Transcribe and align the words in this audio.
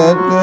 Bhagavate 0.00 0.39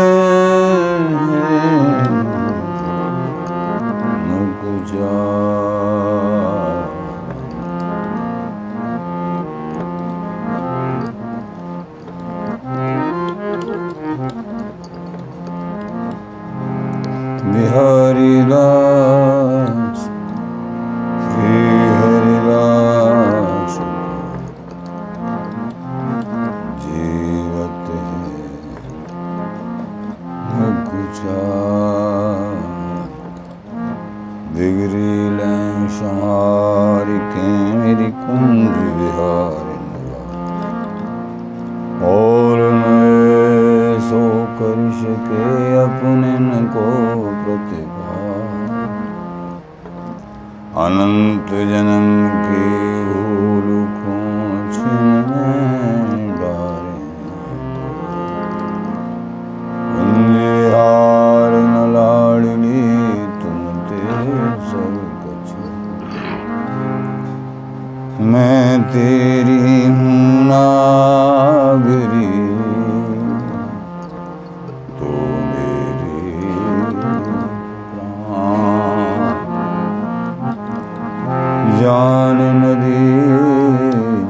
जान 81.80 82.40
नदी 82.62 83.02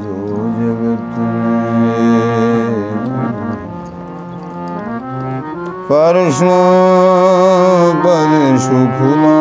जो 0.04 0.40
जगत 0.58 1.14
परशु 5.90 6.56
पर 8.04 8.32
सुखमा 8.64 9.37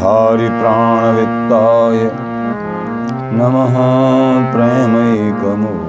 धारिप्राणवित्ताय 0.00 1.98
नमः 3.38 3.74
प्रेमैकमु। 4.52 5.79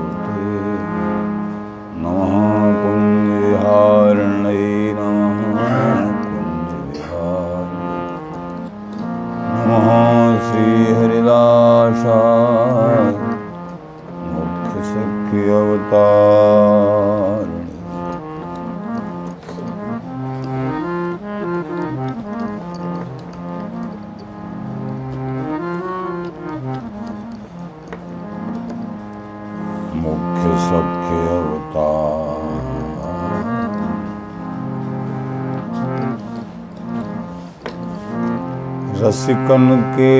सिकन 39.21 39.65
के 39.95 40.13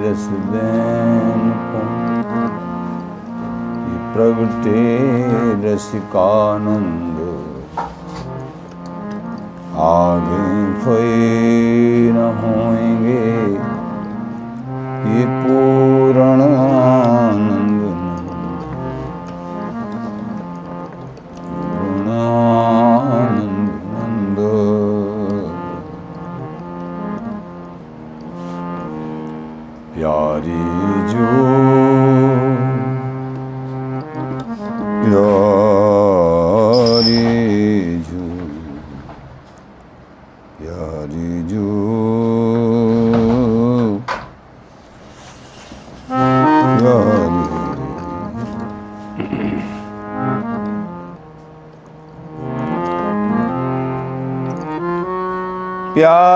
रस 0.00 0.26
प्रगटे 4.14 4.82
रसिकानंद। 5.62 7.16
आगे 9.84 10.50
फे 10.82 11.00
न 12.12 12.28
होंगे 12.42 13.24
ये 15.10 15.24
पू 15.40 15.63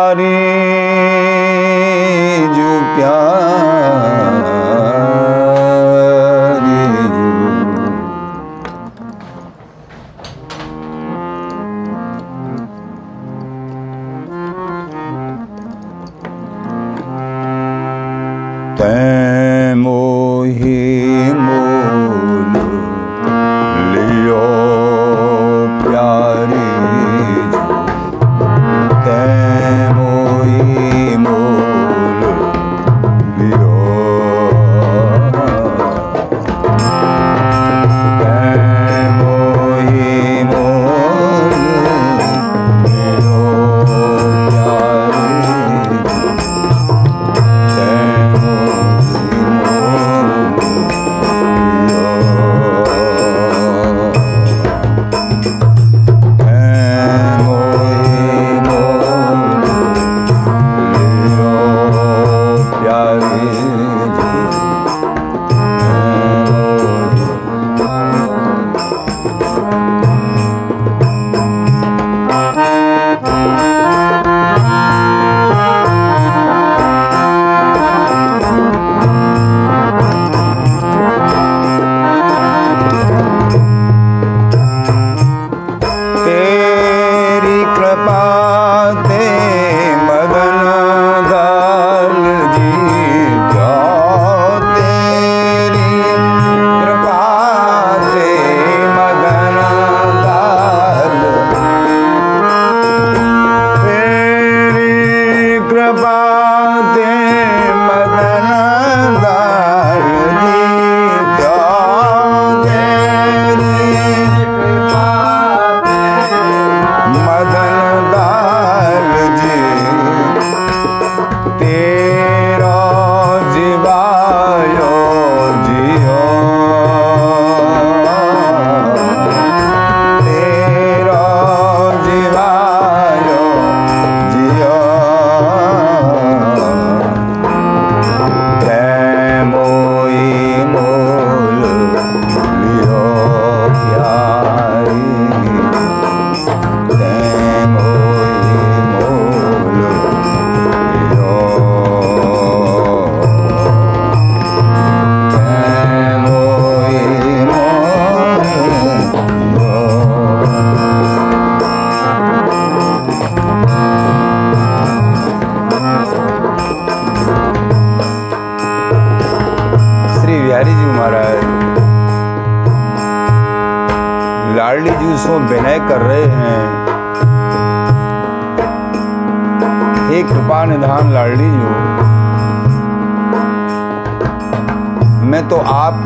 하리 0.08 0.47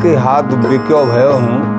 के 0.03 0.15
हाथ 0.15 0.43
बिक्यो 0.43 1.05
भयो 1.05 1.31
हूँ? 1.31 1.72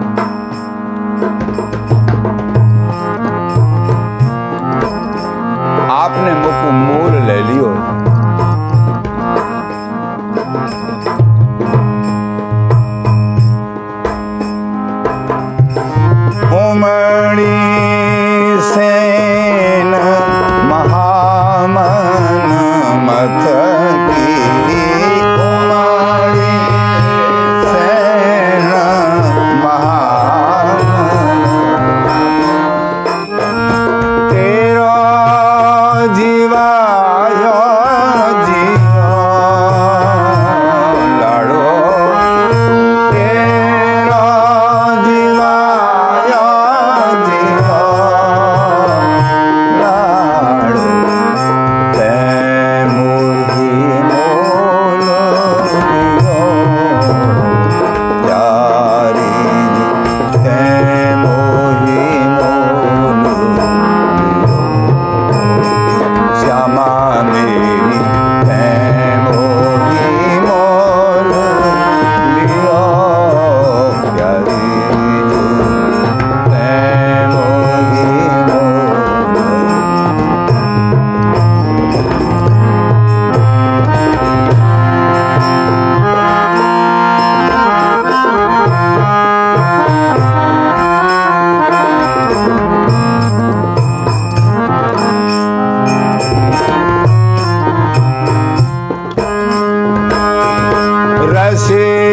fazer. 101.55 102.04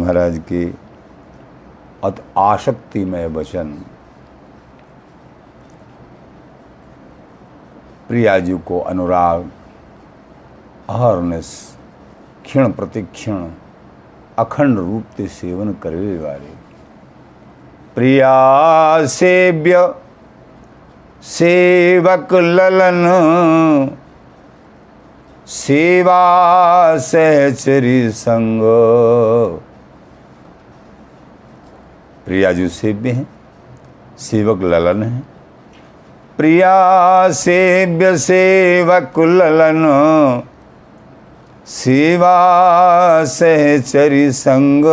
महाराज 0.00 0.38
की 0.38 0.64
अत 2.04 2.22
आशक्तिमय 2.38 3.26
वचन। 3.26 3.72
प्रियाजी 8.08 8.56
को 8.58 8.78
अनुराग 8.80 9.50
अहरनेस 10.90 11.50
क्षण 12.44 12.72
प्रतिक्षण, 12.72 13.50
अखंड 14.38 14.78
रूप 14.78 15.16
से 15.16 15.26
सेवन 15.28 15.72
करे 15.72 16.18
वाले। 16.18 16.54
प्रिया 17.94 19.06
सेव्य 19.06 19.94
सेवक 21.22 22.34
ललन, 22.34 23.06
सेवा 25.46 26.18
सहचरी 26.98 28.10
संग। 28.10 28.62
प्रिया 32.30 32.52
जी 32.52 32.68
सेव्य 32.68 33.10
हैं, 33.10 33.28
सेवक 34.18 34.62
ललन 34.62 35.02
हैं। 35.02 35.28
प्रिया 36.38 37.30
सेव्य, 37.30 38.18
सेवक 38.18 39.18
ललन। 39.18 40.42
सेवा 41.66 43.24
सहचरी 43.24 44.32
संग। 44.32 44.84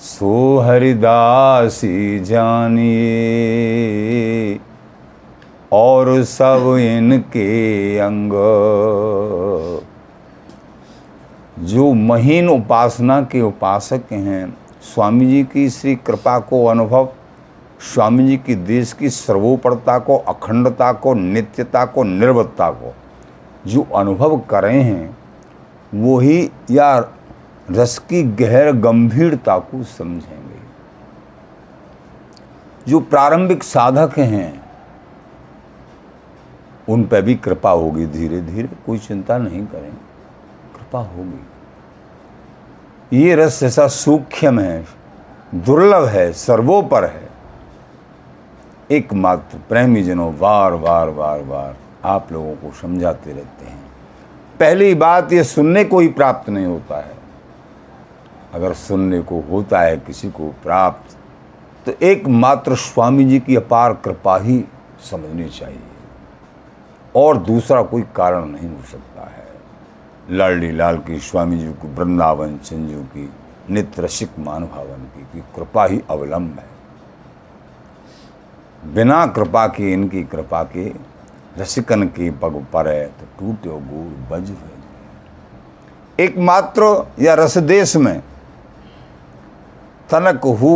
सो 0.00 0.58
हरिदासी 0.58 2.20
जानिए, 2.20 4.60
और 5.72 6.24
सब 6.24 6.76
इनके 6.80 7.98
अंग। 7.98 8.32
जो 11.58 11.92
महीन 11.92 12.48
उपासना 12.48 13.20
के 13.22 13.40
उपासक 13.40 14.02
हैं, 14.12 14.56
स्वामी 14.82 15.26
जी 15.26 15.44
की 15.44 15.70
श्री 15.70 15.96
कृपा 15.96 16.38
को 16.38 16.64
अनुभव, 16.66 17.08
स्वामी 17.94 18.26
जी 18.26 18.36
की 18.36 18.54
देश 18.54 18.92
की 18.92 19.10
सर्वोपरता 19.10 19.98
को, 19.98 20.16
अखंडता 20.16 20.92
को, 20.92 21.14
नित्यता 21.14 21.84
को 21.84 22.02
निर्भरता 22.02 22.70
को, 22.70 22.94
जो 23.66 23.82
अनुभव 23.82 24.38
करें 24.38 24.82
हैं 24.82 25.16
वो 25.94 26.18
ही 26.18 26.50
या 26.70 27.12
रस 27.70 27.98
की 27.98 28.22
गहर 28.22 28.72
गंभीरता 28.72 29.58
को 29.58 29.82
समझेंगे। 29.82 30.58
जो 32.88 33.00
प्रारंभिक 33.00 33.62
साधक 33.62 34.18
हैं, 34.18 34.62
उन 36.88 37.04
पर 37.04 37.22
भी 37.22 37.34
कृपा 37.34 37.70
होगी 37.70 38.06
धीरे 38.06 38.40
धीरे 38.40 38.68
कोई 38.86 38.98
चिंता 38.98 39.38
नहीं 39.38 39.66
करेंगे। 39.66 40.07
कृपा 40.88 41.00
होगी। 41.00 41.46
ये 43.20 43.34
रस 43.34 43.62
ऐसा 43.62 43.88
सूक्ष्म 43.88 44.60
है, 44.60 44.86
दुर्लभ 45.54 46.04
है, 46.04 46.32
सर्वोपर 46.32 47.04
है। 47.04 47.28
एकमात्र 48.90 49.58
प्रेमी 49.68 50.02
जनों 50.02 50.38
बार 50.38 50.76
बार 50.76 51.10
बार 51.10 51.42
बार 51.42 51.76
आप 52.04 52.32
लोगों 52.32 52.54
को 52.54 52.72
समझाते 52.72 53.32
रहते 53.32 53.64
हैं। 53.64 53.84
पहली 54.60 54.94
बात, 54.94 55.32
ये 55.32 55.44
सुनने 55.44 55.84
को 55.84 56.00
ही 56.00 56.08
प्राप्त 56.08 56.50
नहीं 56.50 56.66
होता 56.66 56.98
है। 56.98 57.14
अगर 58.54 58.72
सुनने 58.72 59.20
को 59.20 59.40
होता 59.40 59.80
है, 59.80 59.96
किसी 59.96 60.30
को 60.30 60.48
प्राप्त 60.62 61.16
तो 61.86 62.06
एकमात्र 62.06 62.74
स्वामी 62.74 63.24
जी 63.24 63.40
की 63.40 63.56
अपार 63.56 63.92
कृपा 63.94 64.38
ही 64.38 64.64
समझनी 65.10 65.48
चाहिए। 65.48 65.80
और 67.16 67.36
दूसरा 67.36 67.82
कोई 67.82 68.02
कारण 68.16 68.46
नहीं 68.46 68.68
हो 68.70 68.82
सकता 68.82 69.22
है। 69.22 69.37
लाडली 70.30 70.70
लाल 70.72 70.98
की 70.98 71.18
स्वामी 71.18 71.58
जी 71.58 71.68
की 71.72 71.88
वृंदावन 71.88 72.56
चंजू 72.58 73.02
की 73.02 73.30
नित्य 73.70 74.02
रसिक 74.02 74.38
मानभावन 74.38 75.04
की, 75.04 75.22
की 75.22 75.40
कृपा 75.56 75.84
ही 75.84 76.00
अवलंब 76.10 76.58
है। 76.58 76.66
बिना 78.94 79.26
कृपा 79.26 79.66
के 79.66 79.92
इनकी 79.92 80.22
कृपा 80.24 80.62
के 80.64 80.88
रसिकन 81.58 82.02
के 82.08 82.30
पग 82.30 82.66
पर 82.72 82.88
है 82.88 83.06
तो 83.06 83.26
टूटे 83.38 83.68
गोर 83.68 84.10
बज 84.30 84.52
एकमात्र 86.20 86.82
या 87.20 87.34
रसदेश 87.34 87.96
में 87.96 88.20
तनक 90.10 90.44
हु 90.60 90.72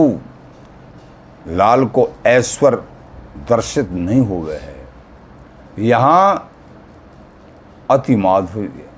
लाल 1.48 1.84
को 1.86 2.08
ऐश्वर 2.26 2.74
दर्शित 3.48 3.90
नहीं 3.90 4.20
हुए 4.20 4.56
है। 4.56 4.74
यहाँ 5.78 6.50
अति 7.90 8.16
माधुर्य। 8.16 8.88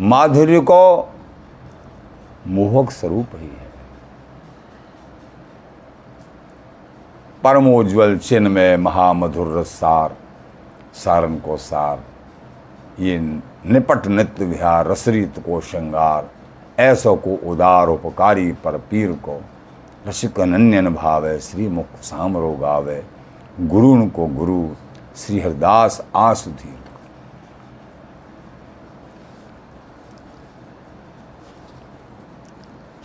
माधुर्य 0.00 0.60
को 0.60 1.12
मोहक 2.46 2.90
स्वरूप 2.90 3.26
ही 3.34 3.46
है। 3.46 3.64
परमोज्वल 7.42 8.18
चिन्ह 8.18 8.50
में 8.50 8.76
महामधुर 8.76 9.62
सार, 9.62 10.16
सारन 10.94 11.36
को 11.38 11.56
सार, 11.56 12.02
ये 13.00 13.18
निपट 13.18 14.06
नित्य 14.06 14.44
विहार 14.44 14.86
रसरीत 14.86 15.38
को 15.38 15.60
श्रृंगार, 15.60 16.28
ऐसो 16.78 17.14
को 17.16 17.34
उदार 17.50 17.88
उपकारी 17.88 18.52
पर 18.52 18.78
पीर 18.78 19.12
को, 19.12 19.40
रसिक 20.06 20.40
अनन्यन 20.40 20.94
भावे 20.94 21.38
श्री 21.40 21.68
मुख 21.68 21.86
सामरो 22.02 22.52
गावे, 22.52 23.04
गुरुन 23.60 24.08
को 24.08 24.26
गुरु 24.26 24.68
श्री 25.16 25.40
हरदास 25.40 26.04
आसुधीर। 26.16 26.83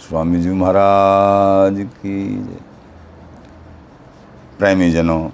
स्वामी 0.09 0.39
जी 0.41 0.49
महाराज 0.49 1.75
की 1.95 2.37
प्रेमी 4.57 4.89
जनों 4.91 5.29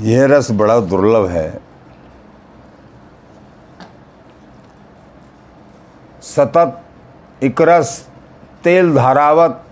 यह 0.00 0.24
रस 0.26 0.50
बड़ा 0.50 0.78
दुर्लभ 0.80 1.28
है। 1.28 1.60
सतत 6.22 6.80
इकरस 7.42 8.08
तेल 8.64 8.94
धारावत, 8.94 9.62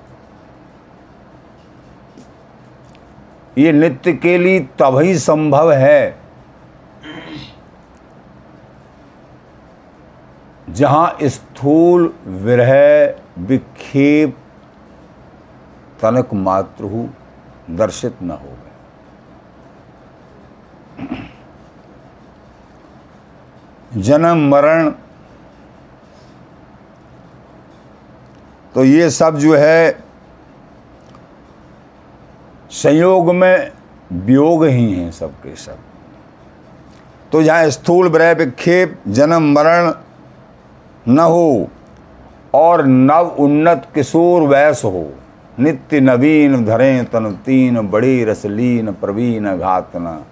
ये 3.58 3.72
नित्य 3.72 4.12
के 4.12 4.36
लिए 4.38 4.60
तभी 4.60 5.18
संभव 5.18 5.72
है। 5.72 6.21
जहाँ 10.72 11.16
स्थूल 11.22 12.12
विरह 12.26 12.72
विक्षेप 13.38 14.36
तनक 16.02 16.28
मात्र 16.34 16.84
हो, 16.84 17.08
दर्शित 17.70 18.22
न 18.22 18.30
हो 18.30 18.48
गए। 18.48 18.70
जन्म 24.00 24.48
मरण 24.50 24.90
तो 28.74 28.84
ये 28.84 29.10
सब 29.10 29.38
जो 29.38 29.54
है 29.56 29.98
संयोग 32.72 33.34
में 33.34 33.72
वियोग 34.12 34.64
ही 34.64 34.92
हैं 34.92 35.10
सबके 35.10 35.54
सब। 35.56 35.78
तो 37.32 37.42
जहाँ 37.42 37.68
स्थूल 37.70 38.08
ब्रह 38.08 38.32
विक्षेप, 38.34 39.02
जन्म 39.08 39.52
मरण 39.54 39.90
न 41.08 41.18
हो 41.18 41.68
और 42.54 42.86
नव 42.86 43.36
उन्नत 43.38 43.88
किशोर 43.94 44.42
वैस 44.42 44.82
हो। 44.84 45.12
नित्य 45.58 46.00
नवीन 46.00 46.64
धरें 46.64 47.04
तन 47.04 47.32
तीन, 47.46 47.80
बड़ी 47.90 48.24
रसलीन 48.24 48.92
प्रवीण 48.92 49.56
घातना। 49.56 50.24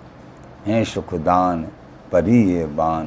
हैं 0.66 0.84
सुखदान 0.84 1.62
परी 2.12 2.42
ये 2.52 2.66
बान। 2.66 3.06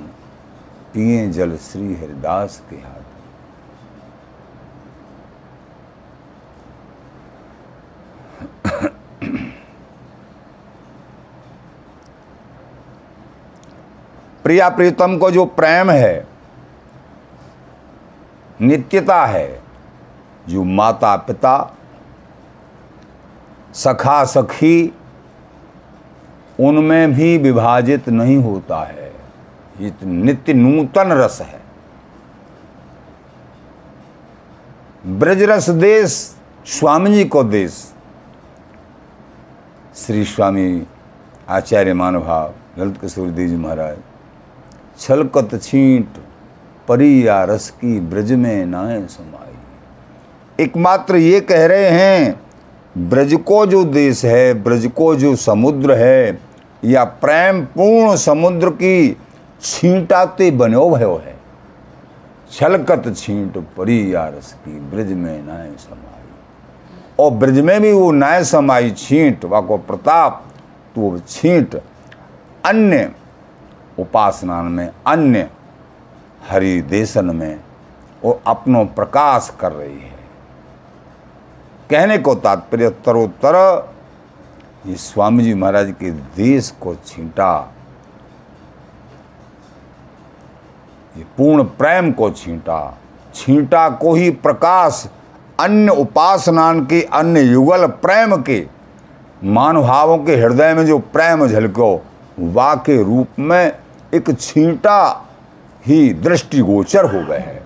पिए 0.93 1.27
जल 1.27 1.55
श्री 1.55 1.95
हरिदास 1.95 2.61
के 2.69 2.75
हाथ। 2.75 3.01
प्रिया 14.43 14.69
प्रीतम 14.69 15.17
को 15.17 15.31
जो 15.31 15.45
प्रेम 15.45 15.89
है 15.91 16.32
नित्यता 18.61 19.25
है। 19.25 19.61
जो 20.49 20.63
माता 20.63 21.15
पिता 21.17 21.55
सखा 23.73 24.23
सखी 24.25 24.93
उनमें 26.59 27.13
भी 27.13 27.37
विभाजित 27.37 28.09
नहीं 28.09 28.37
होता 28.37 28.83
है। 28.83 29.11
ये 29.79 29.89
तो 29.89 30.05
नित्य 30.05 30.53
नूतन 30.53 31.11
रस 31.11 31.39
है। 31.41 31.61
ब्रजरस 35.09 35.69
देश, 35.69 36.35
स्वामी 36.65 37.13
जी 37.13 37.23
को 37.25 37.43
देश। 37.43 37.93
श्री 39.95 40.23
स्वामी 40.25 40.85
आचार्य 41.49 41.93
मानभाव 41.93 42.53
ललित 42.79 42.99
किशोर 43.01 43.29
देव 43.29 43.47
जी 43.47 43.55
महाराज, 43.55 43.97
छलकत 44.99 45.59
छींट। 45.63 46.17
परिया 46.87 47.43
रस 47.43 47.69
की 47.71 47.99
ब्रज 47.99 48.31
में 48.31 48.65
नाए 48.65 49.01
समाई। 49.07 50.63
एकमात्र 50.63 51.15
ये 51.15 51.39
कह 51.41 51.65
रहे 51.65 51.89
हैं, 51.89 52.39
ब्रज 53.09 53.33
को 53.45 53.65
जो 53.65 53.83
देश 53.83 54.23
है, 54.25 54.53
ब्रज 54.53 54.85
को 54.87 55.13
जो 55.15 55.35
समुद्र 55.35 55.97
है, 55.97 56.39
या 56.83 57.03
प्रेम 57.03 57.61
पूर्ण 57.65 58.15
समुद्र 58.15 58.69
की 58.71 59.17
छींटाते 59.61 60.51
बनो 60.51 60.89
भयो 60.89 61.15
है 61.15 61.35
छलकत 62.51 63.13
छींट 63.17 63.57
परी 63.77 64.13
यारस 64.13 64.51
की 64.55 64.79
ब्रज 64.89 65.11
में 65.11 65.43
नाय 65.43 65.71
समाई। 65.79 66.11
और 67.19 67.31
ब्रज 67.31 67.59
में 67.59 67.79
भी 67.81 67.91
वो 67.91 68.11
नाय 68.11 68.43
समाई 68.43 68.91
छींट, 68.91 69.45
वाको 69.45 69.77
प्रताप 69.77 70.43
तो 70.95 71.01
वो 71.01 71.19
छींट 71.27 71.75
अन्य 72.65 73.11
उपासना 73.99 74.61
में 74.63 74.89
अन्य 75.07 75.49
हरिदेशन 76.49 77.35
में 77.35 77.59
वो 78.23 78.41
अपनो 78.47 78.83
प्रकाश 78.95 79.51
कर 79.59 79.71
रही 79.71 79.99
है। 79.99 80.11
कहने 81.89 82.17
को 82.17 82.35
तात्पर्य 82.35 82.87
उत्तरोत्तर 82.87 83.55
ये 84.87 84.95
स्वामी 84.95 85.43
जी 85.43 85.53
महाराज 85.53 85.93
के 85.99 86.11
देश 86.11 86.69
को 86.81 86.95
छींटा, 86.97 87.73
ये 91.17 91.23
पूर्ण 91.37 91.63
प्रेम 91.63 92.11
को 92.11 92.29
छींटा 92.31 92.97
छींटा 93.35 93.89
को 93.91 94.13
ही 94.13 94.29
प्रकाश 94.31 95.07
अन्य 95.59 95.91
उपासनान 95.91 96.85
के, 96.85 97.01
अन्य 97.03 97.41
युगल 97.41 97.87
प्रेम 97.87 98.35
के 98.41 98.65
मानुभावों 99.45 100.17
के 100.17 100.35
हृदय 100.35 100.73
में 100.73 100.85
जो 100.85 100.97
प्रेम 101.13 101.47
झलको 101.47 101.95
वा 102.39 102.73
के 102.75 103.01
रूप 103.03 103.39
में 103.39 103.71
एक 104.13 104.31
छींटा 104.39 104.99
ही 105.85 106.13
दृष्टिगोचर 106.13 107.05
हो 107.05 107.25
गए 107.25 107.37
हैं। 107.37 107.61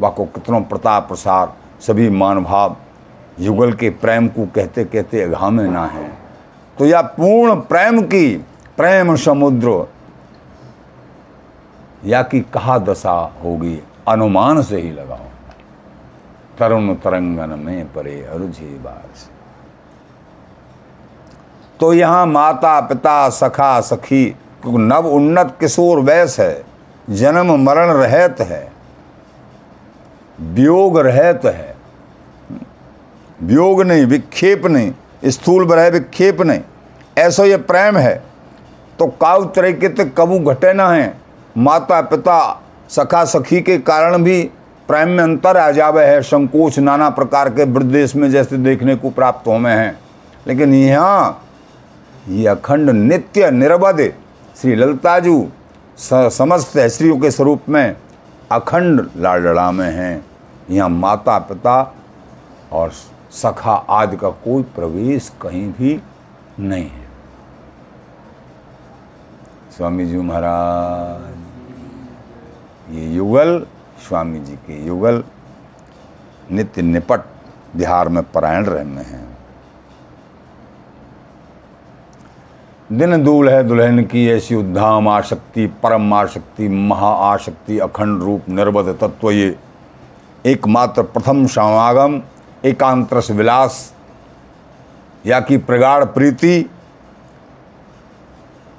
वाको 0.00 0.24
कितनों 0.24 0.60
प्रताप 0.62 1.08
प्रसार 1.08 1.52
सभी 1.80 2.08
मानभाव 2.10 2.76
युगल 3.40 3.72
के 3.72 3.90
प्रेम 3.90 4.28
को 4.28 4.46
कहते 4.46 4.84
कहते 4.84 5.22
अघामे 5.22 5.68
ना 5.68 5.84
है। 5.86 6.08
तो 6.76 6.86
यह 6.86 7.02
पूर्ण 7.02 7.54
प्रेम 7.62 8.00
की, 8.02 8.36
प्रेम 8.76 9.14
समुद्र, 9.16 9.86
या 12.04 12.22
कि 12.22 12.40
कहा 12.54 12.78
दशा 12.78 13.18
होगी, 13.44 13.78
अनुमान 14.08 14.62
से 14.62 14.80
ही 14.80 14.90
लगाओ 14.92 15.28
तरुण 16.58 16.94
तरंगन 16.94 17.58
में 17.58 17.92
परे 17.92 18.20
अरुझे 18.24 18.66
बार 18.84 19.28
तो 21.80 21.92
यहाँ 21.94 22.24
माता 22.26 22.80
पिता 22.80 23.28
सखा 23.30 23.80
सखी, 23.80 24.24
क्योंकि 24.62 24.78
नव 24.78 25.06
उन्नत 25.08 25.56
किशोर 25.60 26.00
वैस 26.00 26.38
है। 26.40 26.69
जन्म 27.08 27.54
मरण 27.60 27.90
रहत 27.92 28.40
है, 28.40 28.72
वियोग 30.38 30.98
रहत 30.98 31.44
है। 31.44 31.74
वियोग 33.40 33.82
नहीं, 33.82 34.04
विक्षेप 34.06 34.66
नहीं, 34.66 34.92
स्थूल 35.26 35.64
बरह 35.64 35.88
विक्षेप 35.88 36.40
नहीं। 36.40 36.60
ऐसा 37.18 37.44
ये 37.44 37.56
प्रेम 37.58 37.96
है 37.96 38.14
तो 38.98 39.06
काउ 39.20 39.44
तरीके 39.46 39.88
तक 39.88 40.12
कबू 40.16 40.38
घटे 40.40 40.72
ना 40.72 40.88
है। 40.88 41.14
माता 41.56 42.00
पिता 42.02 42.38
सखा 42.90 43.24
सखी 43.24 43.60
के 43.60 43.78
कारण 43.80 44.22
भी 44.22 44.42
प्रेम 44.88 45.08
में 45.08 45.22
अंतर 45.24 45.56
आ 45.56 45.70
जावे 45.70 46.04
है। 46.04 46.20
संकोच 46.22 46.78
नाना 46.78 47.08
प्रकार 47.10 47.48
के 47.50 47.64
वृद्देश 47.66 48.14
में 48.16 48.30
जैसे 48.30 48.56
देखने 48.58 48.96
को 48.96 49.10
प्राप्त 49.10 49.46
हो 49.46 49.58
में 49.58 49.72
हैं। 49.72 49.98
लेकिन 50.46 50.74
यहाँ, 50.74 51.42
ये 52.28 52.46
अखंड 52.48 52.90
नित्य 52.90 53.50
निरवध, 53.50 54.00
श्री 54.56 54.74
ललिताजू 54.74 55.40
समस्त 56.00 56.78
स्त्रियों 56.78 57.18
के 57.20 57.30
स्वरूप 57.30 57.68
में 57.68 57.96
अखंड 58.52 59.08
लाडड़ा 59.16 59.70
में 59.70 59.90
हैं। 59.92 60.24
यहाँ 60.70 60.88
माता 60.88 61.38
पिता 61.38 61.94
और 62.72 62.92
सखा 63.32 63.72
आदि 63.90 64.16
का 64.16 64.30
कोई 64.44 64.62
प्रवेश 64.74 65.30
कहीं 65.42 65.72
भी 65.72 66.00
नहीं 66.60 66.84
है। 66.84 67.08
स्वामी 69.76 70.06
जी 70.06 70.16
महाराज, 70.18 71.34
ये 72.94 73.06
युगल 73.08 73.66
स्वामी 74.08 74.40
जी 74.40 74.54
के 74.56 74.84
युगल 74.86 75.22
नित्य 76.50 76.82
निपट 76.82 77.20
बिहार 77.76 78.08
में 78.08 78.22
परायण 78.32 78.64
रहने 78.66 79.02
हैं। 79.02 79.29
दिन 82.92 83.22
दूल 83.24 83.48
है 83.48 83.62
दुल्हन 83.64 84.02
की 84.02 84.26
ऐसी 84.30 84.54
उद्धाम, 84.54 85.08
आशक्ति, 85.08 85.66
परम 85.66 86.14
आशक्ति, 86.14 86.68
महा 86.68 87.10
आशक्ति, 87.32 87.78
अखंड 87.78 88.22
रूप 88.22 88.48
निर्बध 88.48 88.88
तत्व 89.00 89.30
ये। 89.30 89.56
एकमात्र 90.46 91.02
प्रथम 91.02 91.46
समागम 91.46 92.20
एकांतरस 92.64 93.30
विलास, 93.30 93.94
या 95.26 95.40
कि 95.40 95.56
प्रगाढ़ 95.56 96.04
प्रीति। 96.04 96.70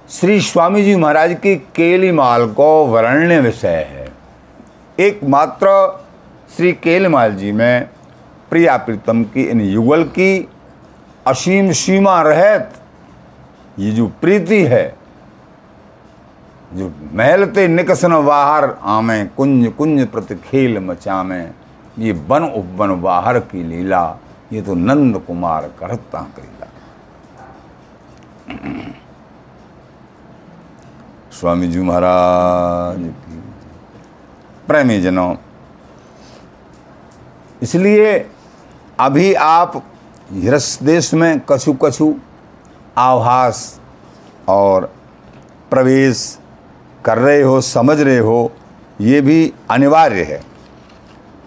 श्री 0.09 0.41
स्वामी 0.41 0.83
जी 0.83 0.95
महाराज 0.95 1.33
की 1.33 1.55
केली 1.55 2.11
माल 2.11 2.47
को 2.47 2.85
वर्ण्य 2.85 3.39
विषय 3.39 3.87
है। 3.89 4.09
एकमात्र 4.99 6.01
श्री 6.57 6.73
केलीमाल 6.73 7.35
जी 7.35 7.51
में 7.51 7.89
प्रिया 8.49 8.77
प्रीतम 8.77 9.23
की 9.23 9.43
इन 9.43 9.61
युगल 9.61 10.03
की 10.03 10.49
असीम 11.27 11.71
सीमा 11.71 12.21
रहत 12.21 12.80
ये 13.79 13.91
जो 13.91 14.07
प्रीति 14.21 14.61
है, 14.63 14.85
जो 16.73 16.91
महलते 17.13 17.67
निकसन 17.67 18.21
बाहर 18.25 18.69
आमे, 18.83 19.23
कुंज 19.27 19.71
कुंज 19.73 20.07
प्रति 20.07 20.35
खेल 20.41 20.79
मचामे, 20.79 21.41
ये 21.99 22.11
वन 22.27 22.43
उपवन 22.45 23.01
बाहर 23.01 23.39
की 23.41 23.63
लीला, 23.63 24.03
ये 24.53 24.61
तो 24.61 24.73
नंद 24.75 25.17
कुमार 25.27 25.71
करता 25.79 26.21
करीला 26.35 26.67
स्वामी 31.31 31.67
जी 31.67 31.81
महाराज 31.81 32.99
की 32.99 33.39
प्रेमी 34.67 34.99
जनों, 35.01 35.35
इसलिए 37.61 38.13
अभी 38.99 39.33
आप 39.35 39.81
हिरस 40.31 40.77
देश 40.83 41.13
में 41.13 41.39
कछु 41.49 41.73
कछु 41.83 42.13
आभास 42.97 43.79
और 44.47 44.93
प्रवेश 45.69 46.39
कर 47.05 47.17
रहे 47.17 47.41
हो, 47.41 47.61
समझ 47.61 48.01
रहे 48.01 48.17
हो, 48.17 48.51
ये 49.01 49.21
भी 49.21 49.53
अनिवार्य 49.71 50.23
है। 50.23 50.41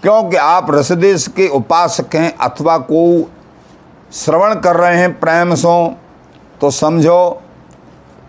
क्योंकि 0.02 0.36
आप 0.36 0.66
रसदेश 0.70 1.28
के 1.28 1.48
उपासक 1.48 2.16
हैं 2.16 2.36
अथवा 2.36 2.78
को 2.78 3.30
श्रवण 4.12 4.54
कर 4.54 4.76
रहे 4.76 4.98
हैं 4.98 5.20
प्रेम 5.20 5.54
सो 5.54 5.94
तो 6.60 6.70
समझो, 6.70 7.42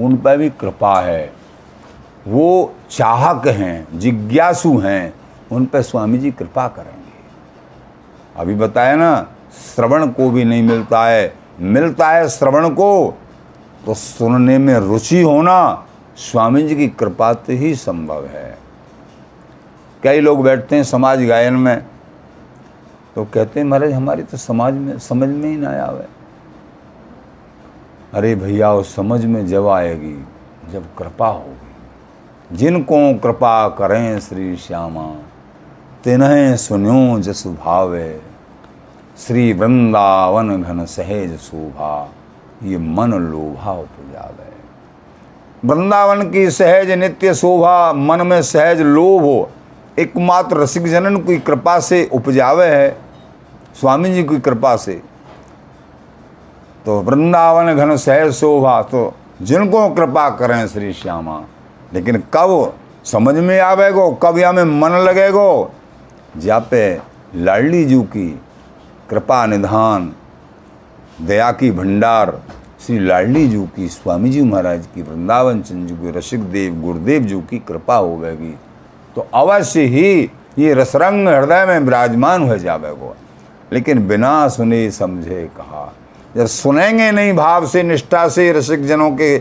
उन 0.01 0.17
पर 0.17 0.37
भी 0.37 0.49
कृपा 0.49 1.01
है। 1.01 1.33
वो 2.27 2.75
चाहक 2.91 3.47
हैं, 3.47 3.99
जिज्ञासु 3.99 4.77
हैं, 4.77 5.13
उन 5.51 5.65
पर 5.65 5.81
स्वामी 5.81 6.17
जी 6.17 6.31
कृपा 6.31 6.67
करेंगे। 6.67 7.13
अभी 8.37 8.55
बताया 8.55 8.95
ना, 8.95 9.27
श्रवण 9.75 10.07
को 10.07 10.29
भी 10.29 10.43
नहीं 10.43 10.63
मिलता 10.63 11.05
है 11.05 11.44
मिलता 11.59 12.09
है 12.09 12.29
श्रवण 12.29 12.69
को 12.69 13.17
तो 13.85 13.93
सुनने 13.93 14.57
में 14.57 14.73
रुचि 14.75 15.21
होना 15.21 15.85
स्वामी 16.17 16.63
जी 16.63 16.75
की 16.75 16.87
कृपा 16.87 17.33
से 17.33 17.53
ही 17.53 17.75
संभव 17.75 18.25
है। 18.25 18.57
कई 20.03 20.19
लोग 20.19 20.43
बैठते 20.43 20.75
हैं 20.75 20.83
समाज 20.83 21.23
गायन 21.25 21.53
में 21.53 21.85
तो 23.15 23.23
कहते 23.25 23.59
हैं, 23.59 23.67
महाराज, 23.67 23.91
हमारी 23.91 24.23
तो 24.23 24.37
समाज 24.37 24.73
में, 24.73 24.97
समझ 24.99 25.29
में 25.29 25.49
ही 25.49 25.57
ना 25.57 25.69
आवे। 25.83 26.05
अरे 28.13 28.35
भैया 28.35 28.71
वो 28.71 28.83
समझ 28.83 29.25
में 29.25 29.45
जब 29.47 29.67
आएगी, 29.67 30.25
जब 30.71 30.85
कृपा 30.97 31.27
होगी। 31.27 32.57
जिनको 32.57 33.19
कृपा 33.19 33.67
करें 33.69 34.19
श्री 34.19 34.55
श्यामा, 34.55 35.07
तिन्हें 36.03 36.57
सुनो 36.57 37.19
जसु 37.19 37.49
भावे। 37.49 38.21
श्री 39.17 39.51
वृंदावन 39.53 40.49
घन 40.61 40.83
सहेज 40.85 41.37
शोभा। 41.39 42.09
ये 42.63 42.77
मन 42.77 43.13
लोभा 43.13 43.71
उपजावे। 43.73 44.49
वृंदावन 45.65 46.21
की 46.31 46.49
सहज 46.51 46.91
नित्य 46.91 47.33
शोभा 47.33 47.93
मन 47.93 48.25
में 48.27 48.41
सहज 48.41 48.81
लोभ 48.81 49.99
एकमात्र 49.99 50.57
रसिक 50.57 50.87
जनन 50.87 51.17
की 51.17 51.37
कृपा 51.39 51.79
से 51.79 52.03
उपजावे 52.13 52.65
है 52.65 52.89
स्वामी 53.79 54.13
जी 54.13 54.23
की 54.23 54.39
कृपा 54.39 54.75
से। 54.75 55.01
तो 56.85 56.99
वृंदावन 57.01 57.73
घन 57.73 57.95
सहज 57.97 58.31
शोभा 58.33 58.81
तो 58.81 59.11
जिनको 59.41 59.89
कृपा 59.89 60.29
करें 60.29 60.67
श्री 60.67 60.93
श्यामा, 60.93 61.41
लेकिन 61.93 62.23
कब 62.33 62.73
समझ 63.05 63.35
में 63.35 63.59
आवेगो, 63.59 64.11
कब 64.23 64.37
या 64.37 64.51
में 64.51 64.63
मन 64.63 65.03
लगेगो 65.03 65.71
जा 66.37 66.59
पे 66.61 66.99
लाडली 67.35 67.85
जू 67.85 68.01
की 68.01 68.41
कृपा 69.09 69.45
निधान, 69.45 70.11
दया 71.21 71.51
की 71.51 71.69
भंडार, 71.71 72.39
श्री 72.85 72.99
लाडली 72.99 73.47
जू 73.47 73.63
की, 73.75 73.87
स्वामी 73.87 74.29
जी 74.29 74.41
महाराज 74.41 74.85
की, 74.95 75.01
वृंदावन 75.01 75.61
चंद 75.61 75.87
जी 75.87 75.95
की 75.95 76.11
रसिक 76.11 76.43
देव, 76.43 76.81
गुरुदेव 76.81 77.23
जू 77.23 77.39
की 77.41 77.59
कृपा 77.59 77.95
हो 77.95 78.17
गएगी 78.17 78.55
तो 79.15 79.27
अवश्य 79.33 79.81
ही 79.81 80.31
ये 80.59 80.73
रसरंग 80.73 81.27
हृदय 81.27 81.65
में 81.65 81.79
विराजमान 81.79 82.47
हो 82.49 82.57
जाएगा। 82.57 83.13
लेकिन 83.73 84.07
बिना 84.07 84.47
सुने 84.47 84.89
समझे 84.91 85.43
कहा, 85.57 85.91
जब 86.35 86.45
सुनेंगे 86.45 87.11
नहीं 87.11 87.33
भाव 87.33 87.65
से, 87.67 87.83
निष्ठा 87.83 88.27
से 88.27 88.51
रसिक 88.51 88.85
जनों 88.87 89.11
के 89.11 89.37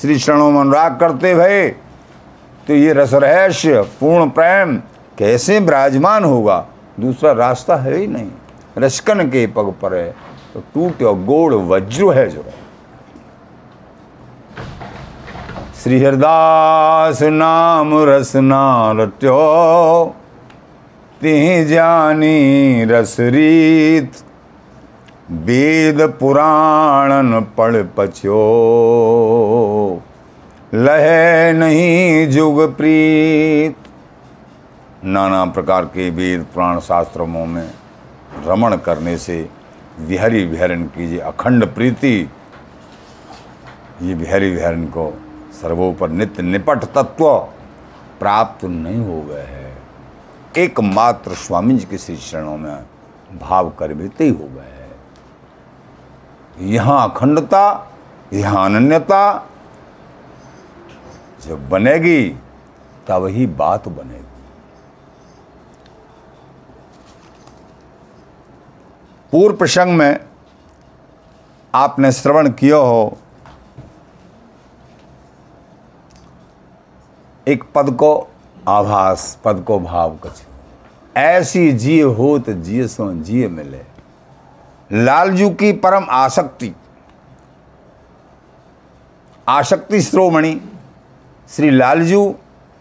श्री 0.00 0.18
चरणों 0.18 0.50
में 0.50 0.60
अनुराग 0.60 0.98
करते 1.00 1.34
भय 1.34 1.68
तो 2.66 2.74
ये 2.74 2.92
रस 2.92 3.14
रहस्य 3.14 3.82
पूर्ण 4.00 4.28
प्रेम 4.30 4.76
कैसे 5.18 5.58
विराजमान 5.58 6.24
होगा? 6.24 6.66
दूसरा 7.00 7.32
रास्ता 7.32 7.76
है 7.76 7.96
ही 7.96 8.06
नहीं। 8.06 8.30
रसकन 8.76 9.28
के 9.28 9.46
पग 9.46 9.72
पर 9.82 9.94
तो 10.54 10.60
टूट 10.74 11.02
गोड़ 11.26 11.54
वज्र 11.54 12.12
है 12.14 12.28
जो। 12.30 12.44
श्री 15.82 16.02
हरदास 16.02 17.22
नाम 17.22 17.92
रसना 18.08 18.92
रट्यो 18.98 20.14
ती 21.20 21.64
जानी 21.64 22.84
रस 22.84 23.16
रीत, 23.20 24.12
वेद 25.30 26.00
पुराणन 26.20 27.40
पढ़ 27.58 27.82
पछो 27.96 28.42
लहे 30.74 31.52
नहीं 31.52 32.28
जुग 32.30 32.60
प्रीत, 32.76 33.76
नाना 35.04 35.44
प्रकार 35.46 35.84
के 35.86 36.10
वेद 36.10 36.46
पुराण 36.54 36.80
शास्त्रों 36.80 37.26
में 37.26 37.68
रमण 38.46 38.76
करने 38.76 39.16
से 39.18 39.48
विहरी 39.98 40.44
विहरण 40.44 40.84
कीजिए 40.86 41.18
अखंड 41.18 41.64
प्रीति, 41.74 42.30
ये 44.02 44.14
विहरी 44.14 44.50
विहरण 44.50 44.84
को 44.86 45.12
सर्वोपर 45.60 46.10
नित्य 46.10 46.42
निपट 46.42 46.84
तत्व 46.94 47.28
प्राप्त 48.20 48.64
नहीं 48.64 49.04
हो 49.06 49.20
गए 49.22 49.42
हैं। 49.42 49.76
एकमात्र 50.56 51.34
स्वामी 51.34 51.74
जी 51.74 51.86
के 51.86 51.98
श्री 51.98 52.16
चरणों 52.16 52.56
में 52.56 52.84
भाव 53.40 53.70
कर 53.70 53.94
ही 53.94 54.28
हो 54.28 54.46
गए 54.46 54.62
हैं। 54.62 54.94
यहाँ 56.68 57.08
अखंडता, 57.10 57.92
यहाँ 58.32 58.64
अनन्यता 58.64 59.48
जब 61.46 61.68
बनेगी, 61.68 62.28
तब 63.08 63.26
ही 63.26 63.46
बात 63.46 63.88
बनेगी। 63.88 64.25
पूर्व 69.32 69.56
प्रसंग 69.56 69.96
में 69.96 70.18
आपने 71.74 72.10
श्रवण 72.12 72.48
किया 72.50 72.76
हो, 72.76 73.16
एक 77.46 77.64
पद 77.74 77.90
को 77.90 78.28
आभास, 78.68 79.38
पद 79.44 79.64
को 79.66 79.78
भाव 79.80 80.16
कछ। 80.24 80.42
ऐसी 81.16 82.02
हो 82.02 82.38
तो 82.38 82.52
जिय 82.52 82.86
सो 82.88 83.12
जिय 83.14 83.48
मिले। 83.48 83.80
लालजू 84.92 85.50
की 85.50 85.72
परम 85.74 86.06
आसक्ति 86.10 86.74
आसक्ति 89.46 90.00
श्रोमणि, 90.02 90.60
श्री 91.48 91.70
लालजू 91.70 92.24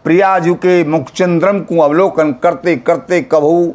प्रियाजू 0.06 0.54
के 0.56 0.84
मुखचंद्रम 0.84 1.60
को 1.60 1.80
अवलोकन 1.82 2.32
करते 2.34 2.76
करते 2.78 3.22
कभू 3.22 3.74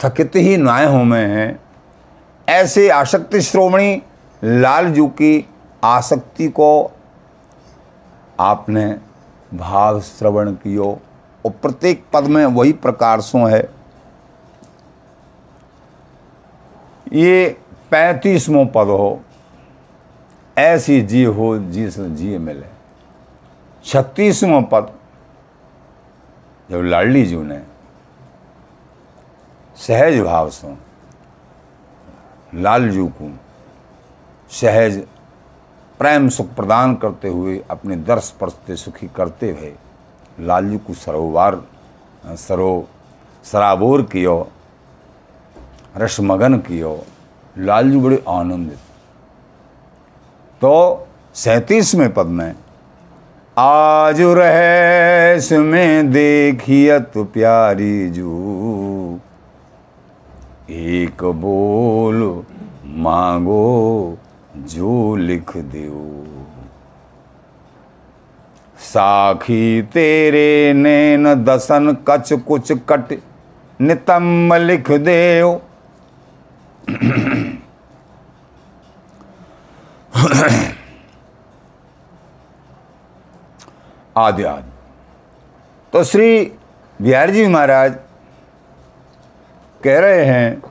थकित 0.00 0.36
ही 0.36 0.56
नाय 0.56 0.86
हो 0.86 1.02
में 1.04 1.26
हैं। 1.26 1.60
ऐसे 2.50 2.90
आसक्ति 2.90 3.40
श्रोमणी 3.40 4.02
लालजू 4.44 5.06
की 5.06 5.48
आसक्ति 5.84 6.48
को 6.48 6.90
आपने 8.40 9.00
भाव 9.54 10.00
श्रवण 10.00 10.52
कियो 10.52 10.98
और 11.46 11.50
प्रत्येक 11.50 12.04
पद 12.12 12.24
में 12.24 12.46
वही 12.46 12.72
प्रकार 12.72 13.20
सो 13.20 13.38
है। 13.46 13.70
ये 17.12 17.60
पैंतीसवों 17.90 18.66
पद 18.66 18.86
हो। 18.86 19.20
ऐसी 20.58 21.00
जी 21.00 21.24
हो 21.24 21.58
जिस 21.58 22.00
जी 22.00 22.38
मिले। 22.38 22.66
छत्तीसवां 23.84 24.62
पद 24.62 24.92
जब 26.70 26.82
लाडली 26.82 27.26
जी 27.26 27.36
ने 27.36 27.62
सहज 29.76 30.20
भाव 30.20 30.50
से 30.50 30.89
लालजू 32.54 33.06
को 33.20 33.30
सहज 34.50 34.98
प्रेम 36.00 36.28
सुख 36.28 36.54
प्रदान 36.54 36.94
करते 36.96 37.28
हुए 37.28 37.60
अपने 37.70 37.96
दर्श 37.96 38.30
परस्ते 38.40 38.76
सुखी 38.76 39.08
करते 39.16 39.50
हुए 39.50 39.72
लालजू 40.40 40.78
को 40.78 40.94
सरोवार, 40.94 41.60
सरो, 42.26 42.88
सराबोर 43.44 44.02
कियो, 44.02 44.36
रसमगन 45.96 46.58
कियो 46.58 46.98
लालजू 47.56 48.00
बड़े 48.00 48.22
आनंदित। 48.28 48.78
तो 50.62 51.06
सैतीसवें 51.34 52.12
पद 52.14 52.26
में, 52.26 52.54
आज 53.56 54.20
रहस 54.20 55.52
में 55.52 56.10
देखियत 56.12 57.12
प्यारी 57.34 58.08
जू 58.10 59.20
एक 60.70 61.22
बोल 61.36 62.22
मांगो, 63.02 64.18
जो 64.56 65.16
लिख 65.16 65.56
दियो 65.56 66.26
साखी 68.80 69.82
तेरे 69.92 70.72
नैन 70.72 71.34
दसन 71.44 71.96
कच 72.08 72.32
कुछ 72.48 72.72
कट, 72.88 73.12
नितम 73.80 74.54
लिख 74.56 74.90
देओ। 74.90 75.50
आदि 84.16 84.44
आदि। 84.44 84.70
तो 85.92 86.04
श्री 86.04 86.30
बिहार 86.98 87.30
जी 87.30 87.46
महाराज 87.46 87.94
कह 89.84 89.98
रहे 89.98 90.24
हैं 90.24 90.62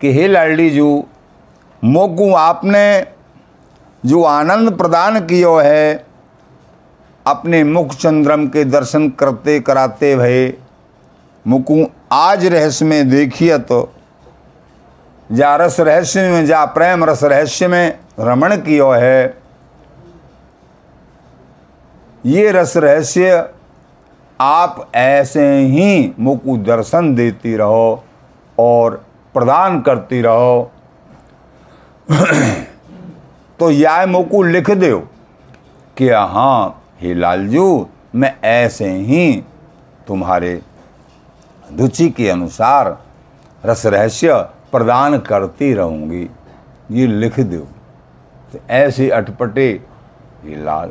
कि 0.00 0.12
हे 0.12 0.26
लाडली 0.28 0.70
जू 0.70 0.86
मोकू 1.82 2.32
आपने 2.34 2.84
जो 4.02 4.22
आनंद 4.24 4.76
प्रदान 4.78 5.20
कियो 5.26 5.56
है, 5.56 6.04
अपने 7.26 7.62
मुख 7.64 7.94
चंद्रम 7.94 8.46
के 8.48 8.64
दर्शन 8.64 9.08
करते 9.10 9.58
कराते 9.60 10.14
भये, 10.16 10.58
मुकु 11.46 11.84
आज 12.12 12.46
रहस्य 12.46 12.84
में 12.84 13.10
देखिए 13.10 13.58
तो 13.60 13.92
जा 15.30 15.54
रस 15.56 15.80
रहस्य 15.80 16.28
में, 16.30 16.46
जा 16.46 16.64
प्रेम 16.66 17.04
रस 17.04 17.24
रहस्य 17.24 17.68
में 17.68 17.98
रमण 18.20 18.56
कियो 18.56 18.90
है। 18.90 19.42
ये 22.24 22.50
रस 22.52 22.76
रहस्य 22.76 23.48
आप 24.40 24.90
ऐसे 24.94 25.46
ही 25.60 26.12
मुकु 26.20 26.56
दर्शन 26.56 27.14
देती 27.14 27.56
रहो 27.56 28.04
और 28.58 29.04
प्रदान 29.34 29.80
करती 29.82 30.20
रहो। 30.22 30.70
तो 33.58 33.70
या 33.70 34.04
मोकू 34.06 34.42
लिख 34.42 34.70
दो 34.70 34.98
कि 35.96 36.08
हाँ 36.08 36.82
हे 37.00 37.14
लालजू, 37.14 37.86
मैं 38.14 38.36
ऐसे 38.44 38.90
ही 38.90 39.44
तुम्हारे 40.06 40.54
रुचि 41.70 42.08
के 42.10 42.28
अनुसार 42.28 42.98
रस 43.64 43.86
रहस्य 43.86 44.34
प्रदान 44.72 45.18
करती 45.18 45.72
रहूँगी। 45.74 46.28
ये 46.90 47.06
लिख 47.06 47.40
दो 47.40 47.60
तो 48.52 48.58
ऐसे 48.70 49.08
अटपटे 49.10 49.70
ये 50.44 50.56
लाल 50.64 50.90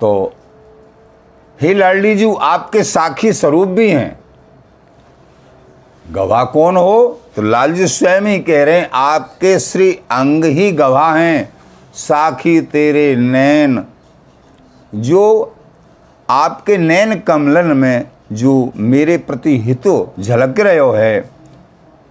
तो 0.00 0.32
हे 1.60 1.74
लाडली 1.74 2.14
जी, 2.14 2.34
आपके 2.40 2.84
साखी 2.84 3.32
स्वरूप 3.32 3.68
भी 3.68 3.90
हैं। 3.90 4.20
गवाह 6.12 6.44
कौन 6.44 6.76
हो? 6.76 7.20
तो 7.36 7.42
लालजी 7.42 7.86
स्वयं 7.86 8.22
ही 8.22 8.38
कह 8.38 8.64
रहे 8.64 8.80
हैं, 8.80 8.90
आपके 8.94 9.58
श्री 9.58 9.92
अंग 9.92 10.44
ही 10.44 10.72
गवाह 10.72 11.16
हैं। 11.16 11.52
साखी 11.94 12.60
तेरे 12.60 13.16
नैन। 13.16 13.84
जो 14.94 15.54
आपके 16.30 16.78
नैन 16.78 17.20
कमलन 17.20 17.66
में, 17.66 18.10
जो 18.32 18.72
मेरे 18.76 19.18
प्रति 19.18 19.58
हितो 19.58 20.14
झलक 20.20 20.60
रहे 20.60 20.78
हो 20.78 20.90
है, 20.90 21.20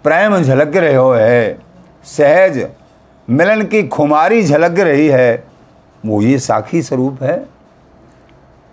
प्रेम 0.03 0.41
झलक 0.41 0.75
रहे 0.75 0.95
हो 0.95 1.11
है। 1.11 1.68
सहज 2.03 2.69
मिलन 3.29 3.61
की 3.61 3.87
खुमारी 3.87 4.43
झलक 4.43 4.79
रही 4.79 5.07
है, 5.07 5.43
वो 6.05 6.21
ये 6.21 6.39
साखी 6.39 6.81
स्वरूप 6.81 7.23
है। 7.23 7.45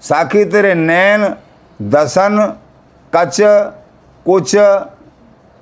साखी 0.01 0.45
तेरे 0.45 0.75
नैन, 0.75 1.37
दसन, 1.83 2.57
कच, 3.17 3.37
कुच, 4.27 4.53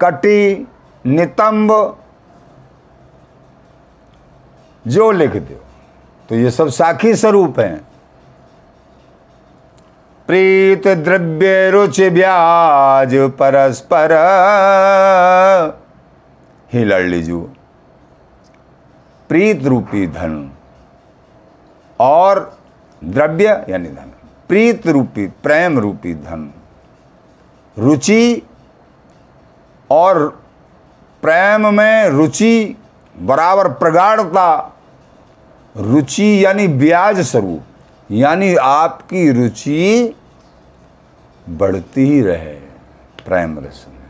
कटी, 0.00 0.68
नितंब, 1.06 1.98
जो 4.86 5.10
लिख 5.10 5.36
दो। 5.36 5.64
तो 6.28 6.34
ये 6.34 6.50
सब 6.50 6.68
साखी 6.68 7.14
स्वरूप 7.14 7.60
हैं। 7.60 7.88
प्रीत 10.26 10.88
द्रव्य 10.88 11.70
रुचि 11.70 12.10
ब्याज 12.10 13.14
परस्पर। 13.14 14.12
ही 16.72 16.84
लड़ 16.84 17.02
लीजू 17.02 17.48
प्रीत 19.28 19.64
रूपी 19.64 20.06
धन 20.06 20.50
और 22.00 22.58
द्रव्य 23.04 23.64
यानी 23.68 23.88
धन। 23.88 24.10
प्रीत 24.48 24.86
रूपी 24.86 25.26
प्रेम 25.42 25.78
रूपी 25.78 26.14
धन। 26.14 26.50
रुचि 27.78 28.42
और 29.90 30.28
प्रेम 31.22 31.74
में 31.74 32.08
रुचि, 32.08 32.76
बराबर 33.16 33.68
प्रगाढ़ता। 33.72 34.72
रुचि 35.76 36.44
यानी 36.44 36.66
ब्याज 36.68 37.20
स्वरूप, 37.20 37.62
यानी 38.10 38.54
आपकी 38.54 39.30
रुचि 39.32 40.14
बढ़ती 41.48 42.04
ही 42.04 42.20
रहे 42.22 42.54
प्रेम 43.26 43.58
रस 43.58 43.86
में। 43.88 44.04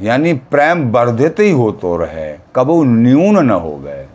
यानी 0.00 0.32
प्रेम 0.32 0.90
वर्धित 0.90 1.36
ही 1.40 1.50
हो 1.50 1.70
तो 1.72 1.96
रहे। 1.96 2.45
कबू 2.56 2.82
न्यून 2.84 3.38
न 3.38 3.50
हो 3.50 3.76
गए 3.76 4.06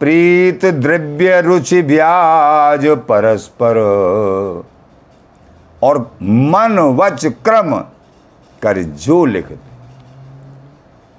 प्रीत 0.00 0.64
द्रव्य 0.76 1.40
रुचि 1.40 1.82
ब्याज 1.82 2.86
परस्पर। 3.08 3.76
और 5.82 5.98
मन 6.22 6.78
वच 6.98 7.26
क्रम 7.44 7.74
कर 8.62 8.82
जो 8.82 9.24
लिख 9.26 9.52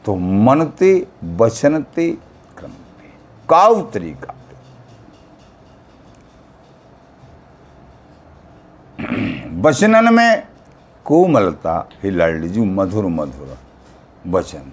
तो 0.06 0.16
मनते 0.16 0.92
बचनते 1.38 2.10
क्रमते 2.58 3.08
काव 3.50 3.82
तरीका 3.94 4.34
वचनन 9.62 10.14
में 10.14 10.44
कोमलता, 11.06 11.76
ही 12.04 12.10
लाडलीजू 12.12 12.66
मधुर 12.66 13.06
मधुर 13.10 13.58
वचन। 14.28 14.72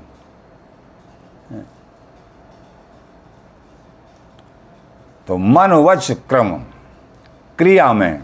तो 5.28 5.36
मन 5.36 5.72
वच 5.72 6.10
क्रम 6.28 6.50
क्रिया 7.58 7.92
में 7.92 8.22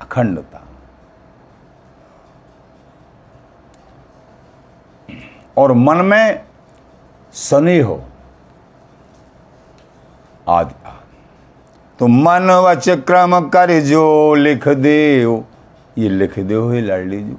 अखंडता। 0.00 0.60
और 5.58 5.72
मन 5.72 5.96
में 5.96 6.42
स्नेह 7.34 7.88
आदि। 10.48 10.74
तो 11.98 12.06
मन 12.06 12.50
वच 12.66 12.88
क्रम 12.88 13.40
कर 13.48 13.80
जो 13.80 14.34
लिख 14.34 14.68
दे 14.68 14.98
ये 15.98 16.08
लिख 16.08 16.38
दे 16.38 16.54
हो 16.54 16.72
लाडली 16.72 17.22
जू। 17.24 17.36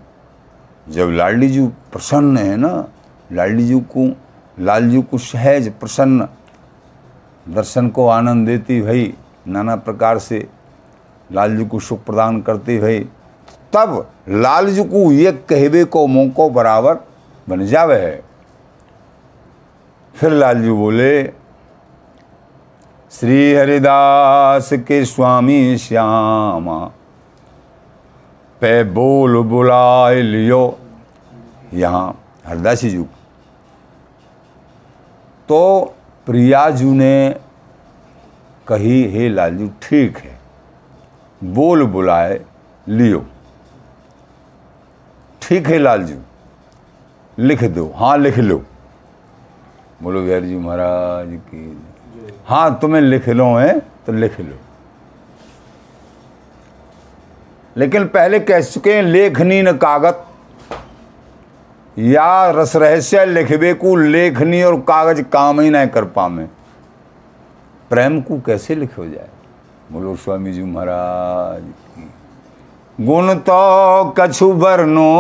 जब 0.88 1.10
लाडली 1.10 1.49
जू 1.49 1.67
प्रसन्न 1.91 2.38
है 2.38 2.58
ना, 2.58 2.88
लाडली 3.32 3.67
जू 3.67 3.80
को 3.95 4.12
लाल 4.60 4.89
जू 4.89 5.01
को 5.01 5.17
सहज 5.17 5.71
प्रसन्न 5.80 6.27
दर्शन 7.45 7.88
को 7.89 8.08
आनंद 8.08 8.47
देती 8.47 8.82
भई, 8.82 9.13
नाना 9.47 9.75
प्रकार 9.75 10.19
से 10.19 10.47
लाल 11.30 11.58
जी 11.58 11.65
को 11.65 11.80
सुख 11.80 12.04
प्रदान 12.04 12.41
करती 12.41 12.77
भई। 12.80 12.99
तब 13.73 14.12
लाल 14.30 14.67
जी 14.67 14.84
को 14.84 15.12
ये 15.12 15.32
कहवे 15.49 15.84
को 15.84 16.06
मौको 16.08 16.49
बराबर 16.49 16.95
बन 17.47 17.65
जावे 17.65 17.95
है। 17.95 18.23
फिर 20.15 20.32
लाल 20.32 20.62
जी 20.63 20.71
बोले 20.71 21.23
श्री 23.12 23.54
हरिदास 23.54 24.69
के 24.88 25.04
स्वामी 25.06 25.77
श्यामा, 25.77 26.80
पे 28.62 28.84
बोल 28.84 29.38
बुलाए 29.43 30.21
लियो। 30.21 30.77
यहाँ 31.73 32.19
हरदासी 32.45 32.89
जी 32.89 33.04
तो 35.49 35.95
प्रियाजू 36.27 36.93
ने 36.93 37.36
कही, 38.67 39.03
हे 39.12 39.29
लालजू, 39.29 39.69
ठीक 39.81 40.17
है। 40.17 40.39
बोल 41.41 41.84
बुलाए, 41.84 42.39
लियो। 42.88 43.25
ठीक 45.41 45.67
है 45.67 45.77
लालजू, 45.77 46.17
लिख 47.38 47.63
दो। 47.63 47.91
हाँ 47.95 48.17
लिख 48.17 48.38
लो। 48.39 48.63
बोलो 50.03 50.21
बिहारी 50.21 50.47
जी 50.47 50.55
महाराज 50.55 51.27
की 51.47 51.81
हाँ 52.47 52.79
तुम्हें 52.81 53.01
लिख 53.01 53.29
लो, 53.29 53.53
है 53.55 53.79
तो 53.79 54.13
लिख 54.13 54.39
लो। 54.39 54.57
लेकिन 57.77 58.07
पहले 58.07 58.39
कह 58.39 58.62
चुके 58.62 58.93
हैं, 58.93 59.03
लेखनी 59.03 59.62
न 59.62 59.77
कागत। 59.77 60.27
या 61.97 62.49
रस 62.51 62.75
रहस्य 62.75 63.25
लिखबे 63.25 63.73
को 63.73 63.95
लेखनी 63.95 64.62
और 64.63 64.80
कागज़ 64.82 65.21
काम 65.23 65.62
ही 65.62 65.69
ना 65.69 65.86
कर 65.86 66.06
पामे। 66.08 66.43
प्रेम 67.91 68.19
को 68.21 68.39
कैसे 68.39 68.75
लिखो 68.75 69.06
जाए? 69.06 69.30
बोलो, 69.91 70.15
स्वामी 70.15 70.54
जी 70.54 70.63
महाराज, 70.63 71.63
गुण 72.99 73.34
तो 73.39 74.13
कछु 74.17 74.51
वर्णो 74.54 75.12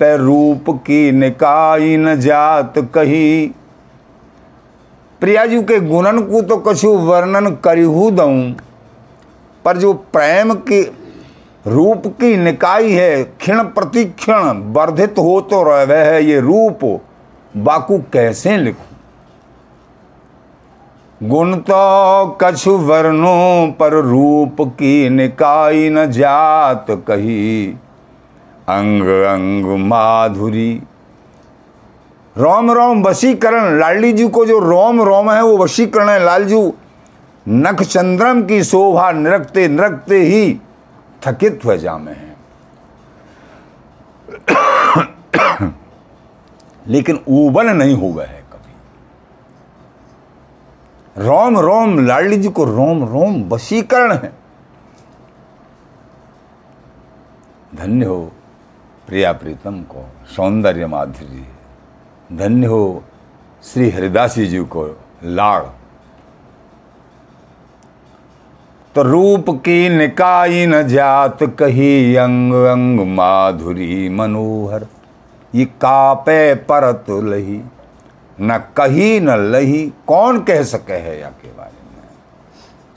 पे 0.00 0.16
रूप 0.16 0.70
की 0.86 1.10
निकाई 1.12 1.96
न 1.96 2.14
जात 2.20 2.78
कही। 2.94 3.46
प्रिया 5.20 5.44
जी 5.46 5.62
के 5.62 5.78
गुणन 5.80 6.18
को 6.22 6.40
तो 6.42 6.56
कछु 6.58 6.88
वर्णन 7.00 7.50
करिहू 7.64 8.10
दऊं, 8.10 8.52
पर 9.64 9.76
जो 9.76 9.92
प्रेम 10.12 10.54
की 10.62 10.82
रूप 11.66 12.06
की 12.20 12.36
निकाय 12.36 12.88
है, 12.88 13.22
क्षण 13.24 13.62
प्रतिक्षण 13.64 14.62
वर्धित 14.72 15.14
हो 15.18 15.40
तो 15.40 15.62
रहे 15.62 16.04
है 16.04 16.24
ये 16.24 16.40
रूप। 16.40 17.00
बाकू 17.56 17.98
कैसे 18.12 18.56
लिखू? 18.56 18.82
गुण 21.20 21.54
तो 21.56 22.26
कछु 22.40 22.70
वर्णों 22.70 23.72
पर 23.72 23.92
रूप 24.00 24.56
की 24.60 25.08
निकाय 25.08 25.88
न 25.88 26.06
जात 26.10 26.86
कही। 26.90 27.66
अंग 28.68 29.08
अंग 29.24 29.66
माधुरी। 29.78 30.82
रोम 32.36 32.70
रोम 32.70 33.02
वशीकरण 33.02 33.78
लाली 33.80 34.12
जी 34.12 34.28
को 34.28 34.44
जो 34.44 34.58
रोम 34.58 35.00
रोम 35.02 35.30
है 35.30 35.42
वो 35.42 35.56
वशीकरण 35.58 36.08
है। 36.08 36.24
लालजू 36.24 36.72
नख 37.48 37.82
चंद्रम 37.82 38.42
की 38.42 38.62
शोभा 38.64 39.10
निरखते 39.12 39.68
निरखते 39.68 40.20
ही 40.22 40.60
थकित 41.26 41.66
वजह 41.66 41.96
में 41.96 42.16
है। 42.16 42.34
लेकिन 46.86 47.24
ऊबन 47.28 47.66
नहीं 47.66 47.94
हुआ 47.94 48.24
है 48.24 48.44
कभी। 48.52 48.72
रोम 51.22 51.58
रोम 51.58 52.06
लाडली 52.06 52.36
जी 52.36 52.48
को 52.48 52.64
रोम 52.64 53.04
रोम, 53.04 53.48
वशीकरण 53.48 54.12
है। 54.12 54.32
धन्य 57.74 58.06
हो 58.06 58.32
प्रिया 59.06 59.32
प्रीतम 59.32 59.82
को, 59.82 60.08
सौंदर्य 60.36 60.86
माधुरी। 60.86 61.48
धन्य 62.36 62.66
हो 62.66 63.04
श्री 63.64 63.90
हरिदासी 63.90 64.46
जी 64.46 64.58
को, 64.58 65.00
लाड़ 65.24 65.62
तो 68.94 69.02
रूप 69.02 69.50
की 69.50 69.88
निकाई 69.88 70.66
न 70.66 70.88
जात 70.88 71.42
कही 71.42 72.16
अंग 72.16 72.52
अंग 72.52 73.00
माधुरी 73.00 74.08
मनोहर। 74.08 74.86
ये 75.54 75.64
कापे 75.64 76.54
परत 76.54 77.04
लही, 77.10 77.60
न 78.40 78.58
कही 78.76 79.20
न 79.20 79.30
लही, 79.30 79.92
कौन 80.06 80.40
कह 80.40 80.62
सके 80.62 80.92
है 80.92 81.20
या 81.20 81.28
के 81.28 81.48
बारे 81.48 81.96
में? 81.96 82.08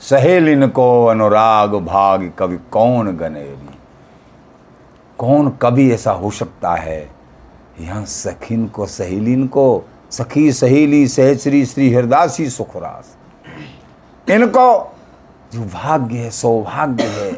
सहेलिन 0.00 0.68
को 0.68 1.06
अनुराग 1.06 1.74
भाग 1.74 2.32
कवि 2.38 2.58
कौन 2.70 3.16
गनेरी? 3.16 3.78
कौन 5.18 5.50
कभी 5.62 5.92
ऐसा 5.92 6.12
हो 6.12 6.30
सकता 6.30 6.74
है? 6.74 7.10
यहाँ 7.80 8.04
सखिन 8.04 8.66
को, 8.66 8.86
सहेलिन 8.86 9.46
को, 9.46 9.84
सखी 10.10 10.52
सहेली 10.52 11.08
सहचरी 11.08 11.66
श्री 11.66 11.94
हरदासी 11.94 12.50
सुखरास। 12.50 13.16
इनको 14.30 14.94
जो 15.54 15.60
भाग्य 15.60 16.18
है, 16.18 16.30
सौभाग्य 16.30 17.04
है, 17.04 17.32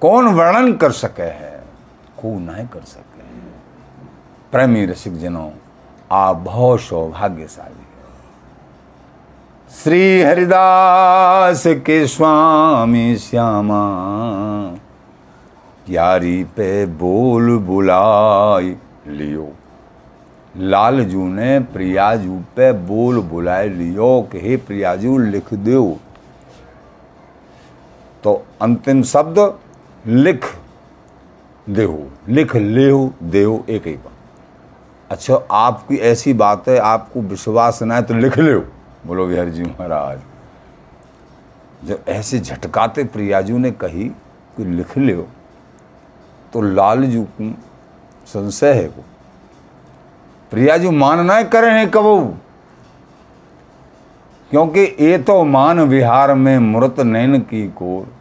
कौन 0.00 0.28
वर्णन 0.28 0.72
कर 0.76 0.92
सके 0.92 1.22
है 1.22 1.64
को 2.22 2.38
नहीं 2.38 2.66
कर 2.66 2.80
सके 2.80 3.22
है। 3.22 3.42
प्रेमी 4.52 4.86
रसिक 4.86 5.18
जनों, 5.18 5.50
आप 6.12 6.36
बहुत 6.36 6.80
सौभाग्यशाली 6.80 7.74
है। 7.74 7.84
श्री 9.82 10.22
हरिदास 10.22 11.66
के 11.66 12.06
स्वामी 12.06 13.16
श्यामा 13.16 13.84
यारी 15.88 16.44
पे 16.44 16.86
बोल 16.86 17.58
बुलाई 17.58 18.76
लियो। 19.06 19.52
लालजू 20.54 21.26
ने 21.28 21.58
प्रियाजू 21.72 22.38
पे 22.56 22.72
बोल 22.86 23.20
बुलाए, 23.20 23.68
लियो 23.68 24.28
कि 24.32 24.40
हे 24.40 24.56
प्रियाजू 24.56 25.16
लिख 25.18 25.52
दो 25.54 25.98
तो 28.24 28.34
अंतिम 28.62 29.02
शब्द, 29.02 29.38
लिख 30.06 30.44
देहो 31.66 32.08
लिख 32.28 32.54
लेहो 32.56 33.12
देहो 33.22 33.64
एक 33.68 33.86
ही 33.86 33.94
बात 33.94 34.12
अच्छा 35.10 35.34
आपकी 35.52 35.96
ऐसी 36.02 36.32
बात 36.34 36.68
है, 36.68 36.78
आपको 36.78 37.20
विश्वास 37.22 37.82
ना 37.82 37.94
है 37.94 38.02
तो 38.02 38.14
लिख 38.14 38.38
लो 38.38 38.60
बोलो 39.06 39.26
बिहारी 39.26 39.50
जी 39.50 39.62
महाराज। 39.62 40.20
जब 41.84 42.04
ऐसे 42.08 42.38
झटकाते 42.38 43.04
प्रियाजू 43.06 43.58
ने 43.58 43.70
कही 43.72 44.08
कि 44.56 44.64
लिख 44.66 44.96
लो 44.98 45.26
तो 46.52 46.60
लालजू 46.60 47.22
को 47.40 47.52
संशय 48.26 48.72
है 48.72 48.88
को 48.88 49.04
प्रिया 50.50 50.76
जी, 50.76 50.88
मान 50.88 51.24
ना 51.26 51.42
करे 51.42 51.70
हैं 51.70 51.90
कबू। 51.90 52.34
क्योंकि 54.50 54.80
ये 54.80 55.18
तो 55.18 55.44
मान 55.44 55.80
विहार 55.80 56.34
में 56.34 56.58
मृत 56.58 57.00
नैन 57.00 57.40
की 57.40 57.68
कोर। 57.68 58.12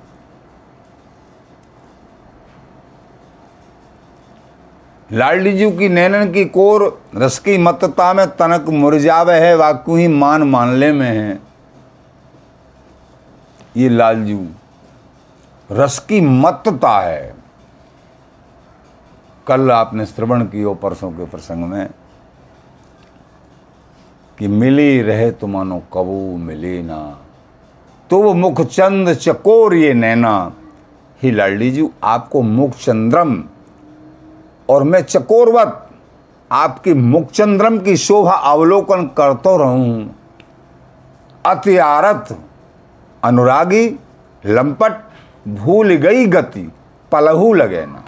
लाडली 5.11 5.53
जी 5.53 5.69
की 5.71 5.89
नैनन 5.89 6.31
की 6.31 6.45
कोर, 6.45 7.01
रस 7.15 7.39
की 7.39 7.57
मतता 7.57 8.13
में 8.13 8.27
तनक 8.27 8.69
मुरझावे 8.69 9.33
है, 9.33 9.55
वाकू 9.55 9.95
ही 9.95 10.07
मान 10.07 10.43
मानले 10.43 10.91
में 10.91 11.09
है। 11.09 11.39
ये 13.77 13.89
लालजू, 13.89 14.45
रस 15.71 15.99
की 15.99 16.21
मतता 16.21 16.99
है। 16.99 17.35
कल 19.47 19.71
आपने 19.71 20.05
श्रवण 20.05 20.43
कियो 20.43 20.73
परसों 20.73 21.11
के 21.11 21.25
प्रसंग 21.25 21.65
में। 21.65 21.89
कि 24.37 24.47
मिली 24.47 25.01
रहे 25.01 25.29
तो 25.31 25.47
मानो 25.47 25.81
कबू 25.93 26.37
मिले 26.37 26.81
ना। 26.83 26.99
तो 28.09 28.21
वो 28.21 28.33
मुख 28.33 28.61
चंद 28.61 29.13
चकोर 29.13 29.73
ये 29.75 29.93
नैना, 29.93 30.51
ही 31.21 31.31
लाडी 31.31 31.71
जी, 31.71 31.87
आपको 32.03 32.41
मुख 32.41 32.71
चंद्रम 32.75 33.43
और 34.69 34.83
मैं 34.83 35.01
चकोरवत, 35.01 35.89
आपकी 36.51 36.93
मुख 36.93 37.31
चंद्रम 37.31 37.77
की 37.79 37.95
शोभा 37.97 38.33
अवलोकन 38.51 39.05
करतो 39.17 39.55
रहूँ। 39.57 40.15
अति 41.45 41.77
आरत 41.77 42.37
अनुरागी, 43.23 43.87
लंपट, 44.43 44.99
भूल 45.47 45.93
गई 45.95 46.25
गति, 46.25 46.69
पलहू 47.11 47.53
लगे 47.53 47.85
ना। 47.85 48.03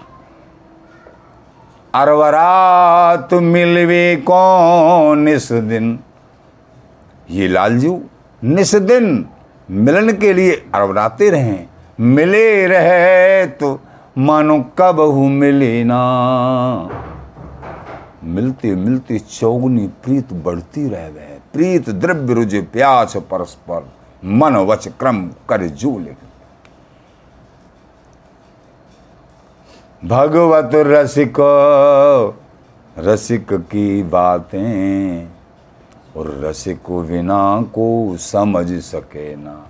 अरवरात 1.94 3.34
मिलवे 3.34 4.16
कौन 4.28 5.28
इस 5.28 5.52
दिन? 5.52 6.00
ये 7.30 7.48
लालजू 7.48 8.00
निस 8.42 8.76
दिन 8.76 9.26
मिलन 9.70 10.12
के 10.14 10.34
लिए 10.34 10.52
अरवराते 10.76 11.30
रहे। 11.30 11.58
मिले 12.00 12.68
रहे 12.68 13.46
तो 13.60 13.80
मानो 14.18 14.60
कब 14.80 15.00
हूँ 15.00 15.30
मिले 15.30 15.84
ना। 15.84 16.02
मिलते 18.26 18.76
मिलते 18.76 19.20
चौगनी 19.20 19.88
प्रीत 20.04 20.34
बढ़ती 20.34 20.88
रह 20.90 21.10
गए। 21.10 21.38
प्रीत 21.54 21.90
द्रव्य 21.90 22.34
रुझे 22.34 22.62
प्यास 22.74 23.18
परस्पर। 23.32 23.90
मन 24.24 24.56
वच 24.68 24.88
क्रम 25.00 25.26
कर 25.50 25.66
जो 25.66 25.98
लिख 26.00 26.16
भगवत 30.04 30.72
रसिक 30.76 31.38
रसिक 32.98 33.54
की 33.54 34.04
बातें। 34.04 35.35
और 36.15 36.28
रसिक 36.43 36.89
बिना 36.89 37.62
को 37.73 38.17
समझ 38.17 38.65
सके 38.71 39.36
ना। 39.36 39.67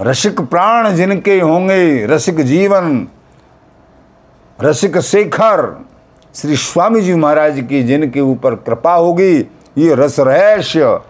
रसिक 0.00 0.40
प्राण 0.40 0.94
जिनके 0.94 1.38
होंगे, 1.40 2.06
रसिक 2.06 2.40
जीवन, 2.40 3.06
रसिक 4.58 4.98
शेखर, 4.98 5.84
श्री 6.34 6.56
स्वामी 6.56 7.00
जी 7.00 7.14
महाराज 7.14 7.60
की 7.68 7.82
जिनके 7.82 8.20
ऊपर 8.20 8.54
कृपा 8.56 8.94
होगी, 8.94 9.38
ये 9.78 9.94
रस 9.94 10.20
रहस्य 10.20 11.00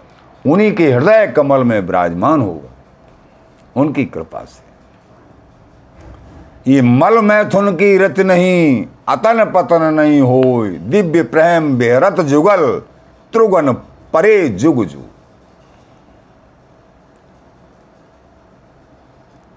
उन्हीं 0.44 0.72
के 0.72 0.90
हृदय 0.92 1.26
कमल 1.26 1.64
में 1.64 1.80
विराजमान 1.80 2.40
होगा, 2.40 2.70
उनकी 3.76 4.04
कृपा 4.04 4.44
से। 4.44 4.64
ये 6.72 6.82
मल 6.82 7.18
मैथुन 7.18 7.72
की 7.72 7.96
रत 7.98 8.18
नहीं, 8.20 8.86
अतन 9.08 9.44
पतन 9.54 9.82
नहीं 9.94 10.20
हो 10.20 10.66
दिव्य 10.90 11.22
प्रेम 11.24 11.76
बेहरत 11.78 12.20
जुगल, 12.22 12.66
त्रुगन 13.32 13.72
परे 14.16 14.48
जुग 14.50 14.84
जुग 14.86 15.04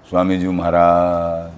स्वामी 0.09 0.37
जी 0.39 0.47
महाराज, 0.49 1.51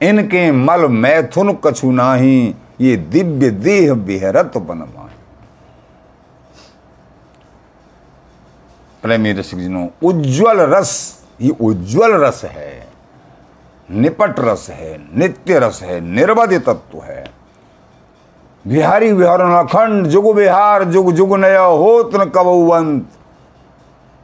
इनके 0.00 0.50
मल 0.52 0.86
मैथुन 0.88 1.52
कछु 1.64 1.90
नाही, 1.90 2.54
ये 2.80 2.96
दिव्य 2.96 3.50
देह 3.50 3.94
बेहरत 4.06 4.56
बनमाए 4.58 5.14
प्रेमी 9.02 9.32
रसिक 9.32 9.58
जिनो, 9.58 9.88
उज्जवल 10.04 10.60
रस, 10.70 10.92
ये 11.40 11.50
उज्जवल 11.60 12.12
रस 12.24 12.44
है, 12.44 12.88
निपट 13.88 14.40
रस 14.40 14.68
है, 14.70 14.96
नित्य 15.18 15.58
रस 15.58 15.82
है 15.82 16.00
निर्वध 16.02 16.52
तत्व 16.66 17.02
है। 17.02 17.24
बिहारी 18.66 19.12
विहरण 19.12 19.52
अखंड 19.52 20.06
जुग 20.06 20.36
बिहार, 20.36 20.84
जुग 20.84 21.12
जुग 21.12 21.36
नया 21.36 21.60
होत 21.60 22.10
न 22.14 22.24
कबंत 22.24 23.08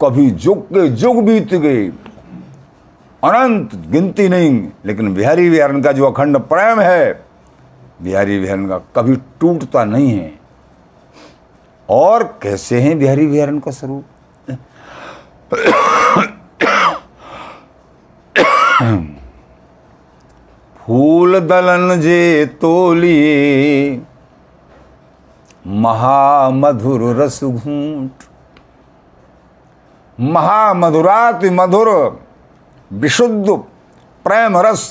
कभी 0.02 0.30
जुग 0.30 0.62
के 0.62 0.88
जुग 0.88 1.24
बीत 1.24 1.54
गए। 1.54 1.92
अनंत 3.24 3.74
गिनती 3.74 4.28
नहीं, 4.28 4.68
लेकिन 4.86 5.14
बिहारी 5.14 5.48
विहारन 5.48 5.82
का 5.82 5.92
जो 5.92 6.04
अखंड 6.04 6.38
प्रेम 6.38 6.80
है, 6.80 7.24
बिहारी 8.02 8.38
विहारन 8.38 8.68
का 8.68 8.78
कभी 8.78 9.16
टूटता 9.16 9.84
नहीं 9.84 10.10
है। 10.10 10.34
और 11.88 12.38
कैसे 12.42 12.80
हैं 12.80 12.98
बिहारी 12.98 13.26
विहारन 13.26 13.58
का 13.58 13.70
स्वरूप? 13.70 14.04
फूल 20.78 21.40
दलन 21.40 22.00
जे 22.00 22.46
तोलिए 22.46 24.02
महामधुर 25.66 27.02
रस 27.16 27.42
घूंट 27.44 28.24
महामधुराति 30.18 31.50
मधुर 31.50 31.88
विशुद्ध 32.90 33.50
प्रेम 34.24 34.56
रस 34.58 34.82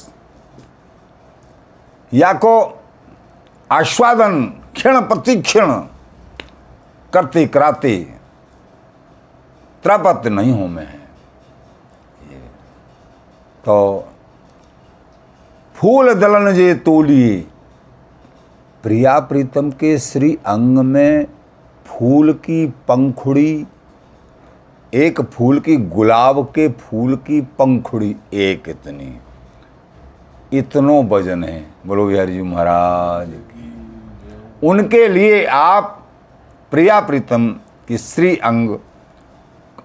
या 2.11 2.31
को 2.33 2.53
आस्वादन 3.69 4.41
क्षण 4.75 4.99
प्रतिक्षण 5.01 5.71
करते 7.13 7.45
कराते। 7.47 7.95
त्रपत 9.83 10.27
नहीं 10.27 10.51
हूँ 10.51 10.67
मैं। 10.67 10.87
तो 13.63 13.77
फूल 15.75 16.13
दलन 16.13 16.53
जे 16.53 16.73
तोलिए 16.75 17.39
प्रिया 18.83 19.19
प्रीतम 19.19 19.71
के 19.71 19.97
श्री 19.97 20.37
अंग 20.45 20.79
में 20.79 21.25
फूल 21.85 22.33
की 22.33 22.67
पंखुड़ी, 22.67 23.65
एक 24.93 25.21
फूल 25.21 25.59
की 25.59 25.77
गुलाब 25.77 26.45
के 26.45 26.69
फूल 26.69 27.15
की 27.15 27.41
पंखुड़ी, 27.41 28.15
एक 28.33 28.63
इतनी। 28.67 29.19
इतनो 30.57 31.03
वज़न 31.03 31.43
है। 31.43 31.67
बोलो 31.85 32.07
बिहारी 32.07 32.33
जी 32.33 32.41
महाराज 32.41 33.29
की। 33.29 33.73
उनके 34.67 35.07
लिए 35.07 35.45
आप 35.45 36.07
प्रिया 36.71 36.99
प्रीतम 36.99 37.55
की 37.87 37.97
श्री 37.97 38.37
अंग 38.37 38.77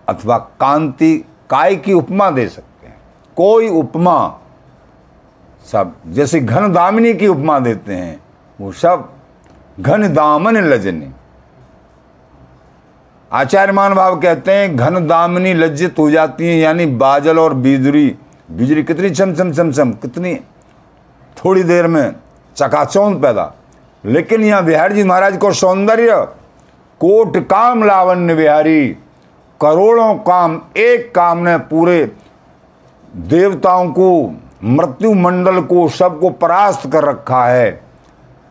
अथवा 0.08 0.38
कांति, 0.38 1.24
काय 1.50 1.76
की 1.76 1.92
उपमा 1.92 2.30
दे 2.30 2.48
सकते 2.48 2.86
हैं। 2.86 2.96
कोई 3.36 3.68
उपमा, 3.68 4.40
सब, 5.72 5.96
जैसे 6.06 6.40
घन 6.40 6.72
दामिनी 6.72 7.14
की 7.14 7.26
उपमा 7.26 7.58
देते 7.58 7.94
हैं 7.94 8.25
वो 8.58 8.72
सब 8.72 9.08
घन 9.80 10.12
दामन 10.14 10.56
लजनी। 10.56 11.12
आचार्य 13.30 13.72
मान 13.72 13.94
भाव 13.94 14.18
कहते 14.20 14.52
हैं, 14.52 14.76
घन 14.76 15.06
दामनी 15.06 15.54
लज्जित 15.54 15.98
हो 15.98 16.10
जाती 16.10 16.46
है, 16.48 16.56
यानी 16.56 16.86
बाजल 16.86 17.38
और 17.38 17.54
बिजली 17.54 18.16
बिजली 18.50 18.82
कितनी 18.82 19.10
चम 19.10 19.34
चम 19.34 19.52
चम 19.52 19.72
चम 19.72 19.92
कितनी 19.92 20.34
थोड़ी 21.36 21.62
देर 21.62 21.86
में 21.86 22.14
चकाचौंध 22.56 23.22
पैदा। 23.22 23.52
लेकिन 24.04 24.44
यहाँ 24.44 24.64
बिहार 24.64 24.92
जी 24.92 25.04
महाराज 25.04 25.36
को 25.36 25.52
सौंदर्य, 25.52 26.16
कोट 27.00 27.36
काम, 27.48 27.84
लावण्य 27.84 28.34
बिहारी, 28.34 28.88
करोड़ों 29.60 30.14
काम, 30.14 30.60
एक 30.76 31.14
काम 31.14 31.38
ने 31.38 31.56
पूरे 31.58 32.04
देवताओं 33.16 33.88
को 33.90 34.34
मृत्यु 34.64 35.14
मंडल 35.14 35.60
को, 35.60 35.88
सबको 35.88 36.30
परास्त 36.30 36.90
कर 36.92 37.04
रखा 37.04 37.44
है। 37.44 37.85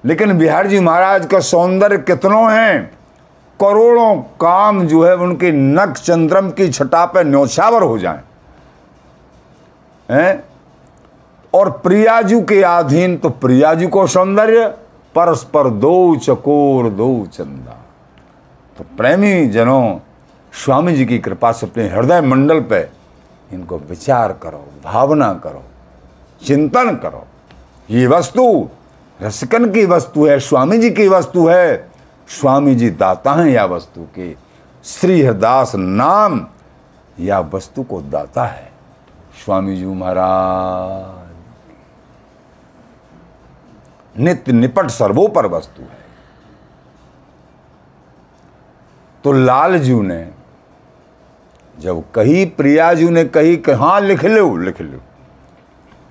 लेकिन 0.06 0.38
बिहार 0.38 0.68
जी 0.68 0.80
महाराज 0.80 1.26
का 1.26 1.40
सौंदर्य 1.40 1.98
कितनों 1.98 2.52
हैं? 2.52 2.92
करोड़ों 3.60 4.16
काम 4.16 4.86
जो 4.88 5.04
है 5.04 5.16
उनके 5.16 5.52
नक 5.52 5.98
चंद्रम 5.98 6.50
की 6.50 6.70
छटा 6.70 7.06
पे 7.06 7.24
न्योछावर 7.24 7.84
हो 7.84 7.98
जाए। 7.98 8.22
हैं? 10.10 10.44
और 11.54 11.70
प्रियाजू 11.70 12.42
के 12.42 12.62
अधीन 12.64 13.18
तो 13.18 13.30
प्रियाजू 13.30 13.88
को 13.88 14.08
सौंदर्य, 14.08 14.68
परस्पर 15.16 15.70
दो 15.70 16.16
चकोर, 16.16 16.90
दो 16.90 17.28
चंदा। 17.34 17.78
तो 18.78 18.86
प्रेमी 18.98 19.48
जनों, 19.48 19.98
स्वामी 20.54 20.94
जी 20.94 21.06
की 21.06 21.20
कृपा 21.20 21.52
से 21.52 21.68
अपने 21.68 21.88
हृदय 21.90 22.22
मंडल 22.22 22.60
पे 22.62 22.88
इनको 23.54 23.78
विचार 23.80 24.34
करो, 24.44 24.66
भावना 24.84 25.34
करो, 25.34 25.64
चिंतन 26.42 26.96
करो। 26.96 27.26
ये 27.90 28.08
वस्तु 28.08 28.70
रसिकन 29.22 29.72
की 29.72 29.86
वस्तु 29.86 30.28
है 30.28 30.40
स्वामी 30.40 30.78
जी 30.78 30.92
की 30.92 31.08
वस्तु 31.08 31.48
है। 31.48 31.92
स्वामी 32.28 32.76
जी 32.76 32.90
दाता 32.90 33.34
हैं 33.34 33.50
या 33.50 33.66
वस्तु 33.66 34.04
के। 34.16 34.36
श्री 34.84 35.22
हरदास 35.22 35.76
नाम 35.76 36.48
या 37.20 37.40
वस्तु 37.40 37.84
को 37.84 38.02
दाता 38.02 38.46
है। 38.46 38.72
स्वामी 39.46 39.78
जी 39.78 39.86
महाराज 39.86 41.26
नित्य 44.20 44.52
निपट 44.52 44.88
सर्वोपर 44.88 45.46
वस्तु 45.46 45.82
है। 45.82 46.06
तो 49.24 49.32
लालजू 49.32 50.02
ने, 50.02 50.32
जब 51.80 52.12
कही, 52.12 52.46
प्रियाजू 52.46 53.10
ने 53.10 53.24
कही 53.26 53.58
कि 53.58 53.72
हाँ 53.72 54.02
लिख 54.02 54.26
लो 54.26 54.58
लिख 54.58 54.82
लो। 54.82 55.00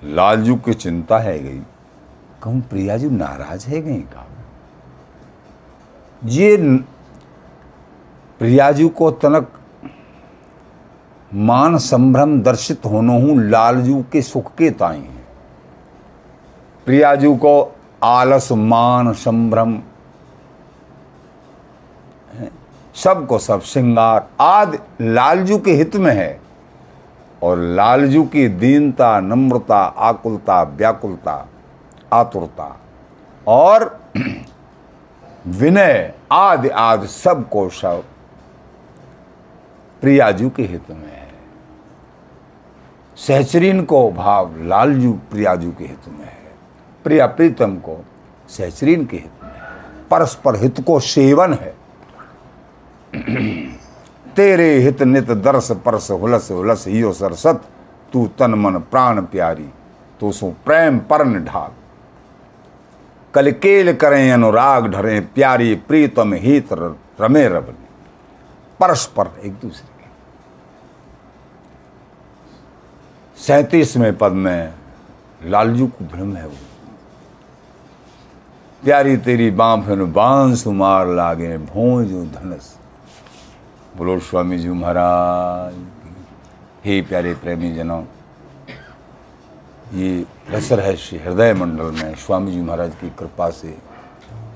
लालजू 0.03 0.55
की 0.55 0.73
चिंता 0.73 1.19
है 1.19 1.39
गई। 1.39 1.61
कहूँ 2.45 2.61
प्रिया 2.61 2.97
जी 2.97 3.09
नाराज़ 3.09 3.67
है 3.67 3.81
कहीं 3.81 4.01
का? 4.01 4.27
ये 6.25 6.57
प्रियाजू 8.39 8.89
को 8.89 9.11
तनक 9.11 9.51
मान 11.33 11.77
संभ्रम 11.77 12.41
दर्शित 12.41 12.85
होनो 12.85 13.13
हूँ, 13.13 13.43
लालजू 13.43 14.05
के 14.11 14.21
सुख 14.21 14.55
के 14.55 14.69
ताई 14.69 14.99
है। 14.99 15.25
प्रियाजू 16.85 17.35
को 17.35 17.75
आलस, 18.03 18.51
मान, 18.51 19.13
संभ्रम 19.13 19.79
सबको 22.95 23.37
सब, 23.37 23.61
श्रृंगार, 23.61 24.27
आदि 24.39 24.77
लालजू 25.01 25.57
के 25.57 25.71
हित 25.71 25.95
में 25.95 26.13
है। 26.13 26.41
और 27.43 27.57
लालजू 27.57 28.23
की 28.23 28.47
दीनता, 28.47 29.19
नम्रता, 29.19 29.79
आकुलता, 29.79 30.63
व्याकुलता 30.63 31.47
आतुरता 32.15 32.79
और 33.47 33.99
विनय 35.47 36.13
आदि 36.31 36.69
आदि 36.69 37.07
सब 37.07 37.49
प्रियाजू 40.01 40.49
के 40.49 40.63
हित 40.63 40.89
में 40.89 41.11
है। 41.11 41.33
सहचरीन 43.17 43.83
को 43.85 44.11
भाव 44.11 44.55
लालजू 44.63 45.11
प्रियाजू 45.31 45.71
के 45.71 45.83
हित 45.83 46.07
में 46.07 46.25
है। 46.25 46.51
प्रिया 47.03 47.27
प्रीतम 47.27 47.75
को 47.77 48.03
सहचरीन 48.49 49.05
के 49.05 49.17
हित 49.17 49.43
में 49.43 49.49
है। 49.49 49.59
परस्पर 50.11 50.55
हित 50.55 50.81
को 50.81 50.99
सेवन 50.99 51.53
है। 51.53 51.73
तेरे 54.35 54.73
हित 54.79 55.01
नित 55.03 55.31
दर्श 55.31 55.71
परस 55.85 56.11
हुलस 56.11 56.47
हुलस 56.51 56.85
हियो 56.87 57.11
सरसत, 57.13 57.61
तू 58.13 58.27
तन 58.39 58.53
मन 58.53 58.79
प्राण 58.91 59.21
प्यारी 59.21 59.69
तो 60.19 60.31
सो 60.31 60.53
प्रेम 60.65 60.99
परन 60.99 61.43
ढाल। 61.45 61.71
कलकेल 63.35 63.95
करें 63.95 64.31
अनुराग, 64.31 64.87
ढरे 64.87 65.19
प्यारी 65.35 65.75
प्रीतम 65.87 66.33
हित 66.33 66.73
रमे 67.21 67.47
रबनी 67.47 67.83
परस्पर 68.79 69.31
एक 69.43 69.53
दूसरे 69.53 69.87
के। 69.99 70.07
सैतीसवें 73.41 74.17
पद 74.17 74.31
में 74.31 74.73
लालजू 75.43 75.87
को 75.87 76.05
भ्रम 76.05 76.35
है 76.35 76.45
वो। 76.47 76.55
प्यारी 78.83 79.17
तेरी 79.17 79.49
बांफन 79.51 80.11
बाँस 80.13 80.67
मार 80.67 81.07
लागे, 81.07 81.57
भोज 81.57 82.11
धनस। 82.33 82.77
बोलो 83.97 84.19
स्वामी 84.19 84.57
जी 84.57 84.69
महाराज, 84.69 85.75
हे 86.85 87.01
प्यारे 87.01 87.33
प्रेमी 87.33 87.73
जनों 87.73 88.01
ये 89.95 90.25
रस 90.51 90.71
रहस्य 90.71 91.17
हृदय 91.17 91.53
मंडल 91.53 91.91
में 91.91 92.15
स्वामी 92.15 92.51
जी 92.51 92.61
महाराज 92.61 92.91
की 93.01 93.09
कृपा 93.09 93.49
से। 93.49 93.77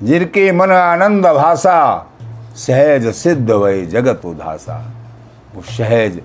जिनके 0.03 0.51
मन 0.51 0.71
आनंद 0.71 1.25
भाषा 1.25 2.07
सहज 2.55 3.07
सिद्ध 3.15 3.51
वय 3.51 3.85
जगत 3.85 4.25
उदासा। 4.25 4.91
वो 5.55 5.61
सहज 5.61 6.21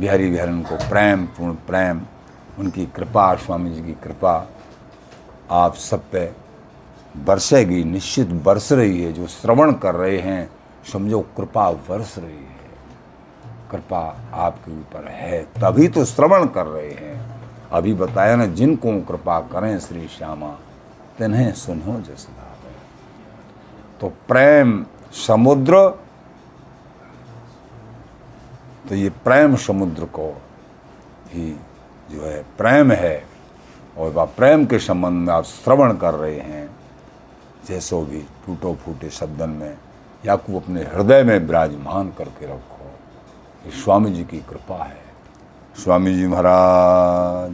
बिहारी 0.00 0.30
बिहारन 0.30 0.62
को 0.62 0.76
प्रेम, 0.76 1.24
पूर्ण 1.26 1.54
प्रेम, 1.54 2.02
उनकी 2.58 2.86
कृपा, 2.86 3.34
स्वामी 3.34 3.70
जी 3.70 3.82
की 3.82 3.92
कृपा 3.92 4.48
आप 5.50 5.74
सब 5.74 6.02
पे 6.12 6.32
बरसेगी, 7.16 7.84
निश्चित 7.84 8.28
बरस 8.28 8.72
रही 8.72 9.02
है। 9.02 9.12
जो 9.12 9.26
श्रवण 9.26 9.72
कर 9.72 9.94
रहे 9.94 10.18
हैं, 10.18 10.50
समझो 10.92 11.20
कृपा 11.20 11.70
बरस 11.70 12.14
रही 12.18 12.32
है। 12.32 12.54
कृपा 13.70 14.16
आपके 14.34 14.72
ऊपर 14.72 15.08
है, 15.08 15.42
तभी 15.42 15.88
तो 15.88 16.04
श्रवण 16.04 16.46
कर 16.46 16.66
रहे 16.66 16.90
हैं। 16.90 17.23
अभी 17.74 17.94
बताया 17.94 18.36
ना, 18.36 18.46
जिनको 18.46 19.00
कृपा 19.00 19.40
करें 19.52 19.78
श्री 19.80 20.06
श्यामा, 20.08 20.50
तिन्हें 21.18 21.52
सुनो 21.52 22.00
जस 22.00 22.26
तो 24.00 24.08
प्रेम 24.28 24.84
समुद्र 25.26 25.88
तो 28.88 28.94
ये 28.94 29.10
प्रेम 29.24 29.54
समुद्र 29.56 30.04
को 30.04 30.28
ही 31.28 31.50
जो 32.10 32.22
है, 32.22 32.42
प्रेम 32.58 32.92
है, 32.92 33.24
और 33.98 34.10
वह 34.10 34.24
प्रेम 34.36 34.66
के 34.66 34.78
संबंध 34.78 35.26
में 35.26 35.32
आप 35.34 35.44
श्रवण 35.44 35.96
कर 35.96 36.14
रहे 36.14 36.40
हैं, 36.40 36.68
जैसो 37.68 38.00
भी 38.02 38.20
टूटो 38.46 38.74
फूटे 38.74 39.10
शब्दन 39.10 39.50
में, 39.50 39.76
या 40.26 40.36
को 40.36 40.60
अपने 40.60 40.82
हृदय 40.84 41.22
में 41.22 41.38
विराजमान 41.38 42.10
करके 42.18 42.46
रखो। 42.46 42.90
ये 43.64 43.70
स्वामी 43.82 44.10
जी 44.10 44.24
की 44.24 44.38
कृपा 44.40 44.84
है। 44.84 45.02
स्वामी 45.82 46.14
जी 46.14 46.26
महाराज 46.26 47.52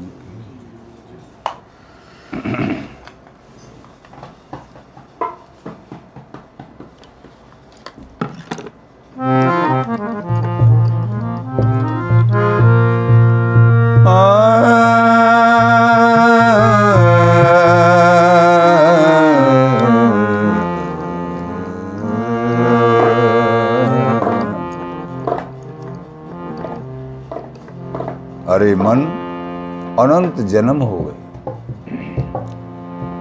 जन्म 30.40 30.82
हो 30.82 30.98
गए। 30.98 31.50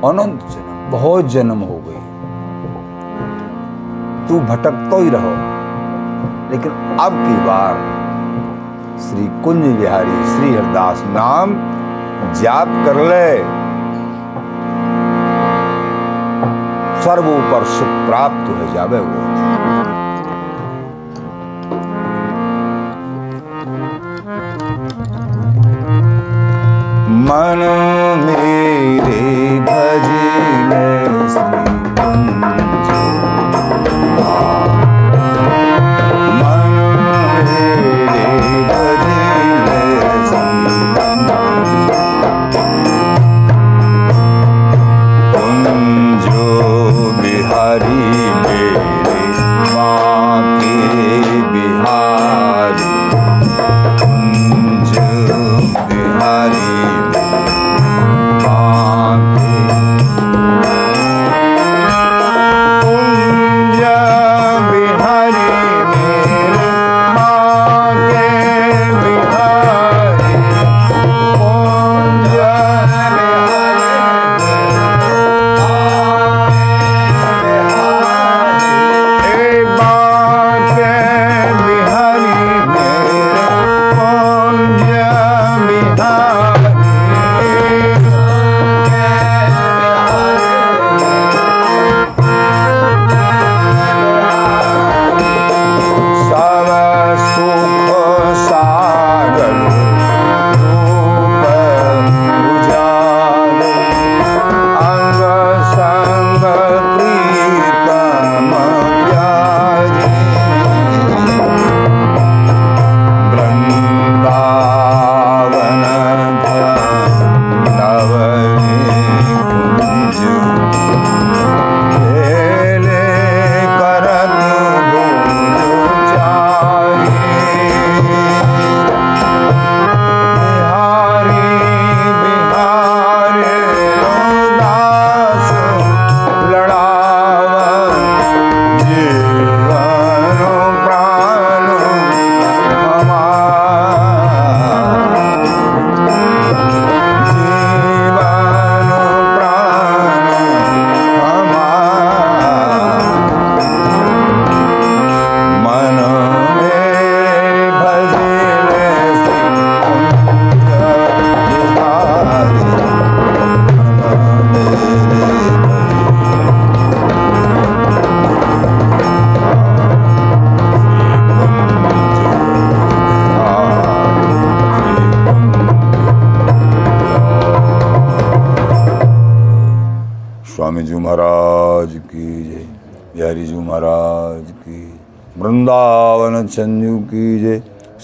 अनंत 0.09 0.39
जन्म, 0.51 0.91
बहुत 0.91 1.25
जन्म 1.25 1.59
हो 1.59 1.81
गए। 1.87 1.99
तू 4.27 4.39
भटकता 4.39 4.97
ही 4.97 5.09
रहो। 5.09 5.59
लेकिन 6.51 6.71
अब 6.99 7.11
की 7.11 7.45
बार 7.45 7.99
श्री 8.99 9.41
कुंज 9.43 9.77
बिहारी, 9.79 10.25
श्री 10.25 10.55
हरदास 10.55 11.03
नाम 11.05 11.53
जाप 12.33 12.67
कर 12.67 12.95
ले। 12.95 13.59
सर्व 17.01 17.29
ऊपर 17.29 17.63
सुख 17.63 17.87
प्राप्त 17.87 18.49
हो 18.49 18.73
जावे 18.73 18.99
वो। 18.99 19.58
मन 27.29 27.59
मेरे 27.59 27.88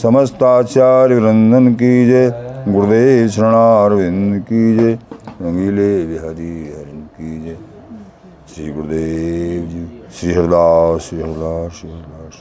जय 0.05 1.19
रंजन 1.19 1.73
की 1.73 2.05
जय 2.07 2.29
गुरुदेव 2.69 3.27
शरणारविंद 3.27 4.41
की 4.41 4.77
जय 4.77 4.93
रंगीले 5.41 6.05
बिहारी 6.05 6.53
हरिन 6.69 7.01
की 7.17 7.31
जय 7.45 7.57
श्री 8.55 8.71
गुरुदेव 8.71 9.61
जी 9.71 9.83
श्री 10.17 10.33
हरदास 10.33 11.01
श्री 11.01 11.21
हरदास 11.21 11.71
श्री 11.71 11.89
हरदास। 11.91 12.14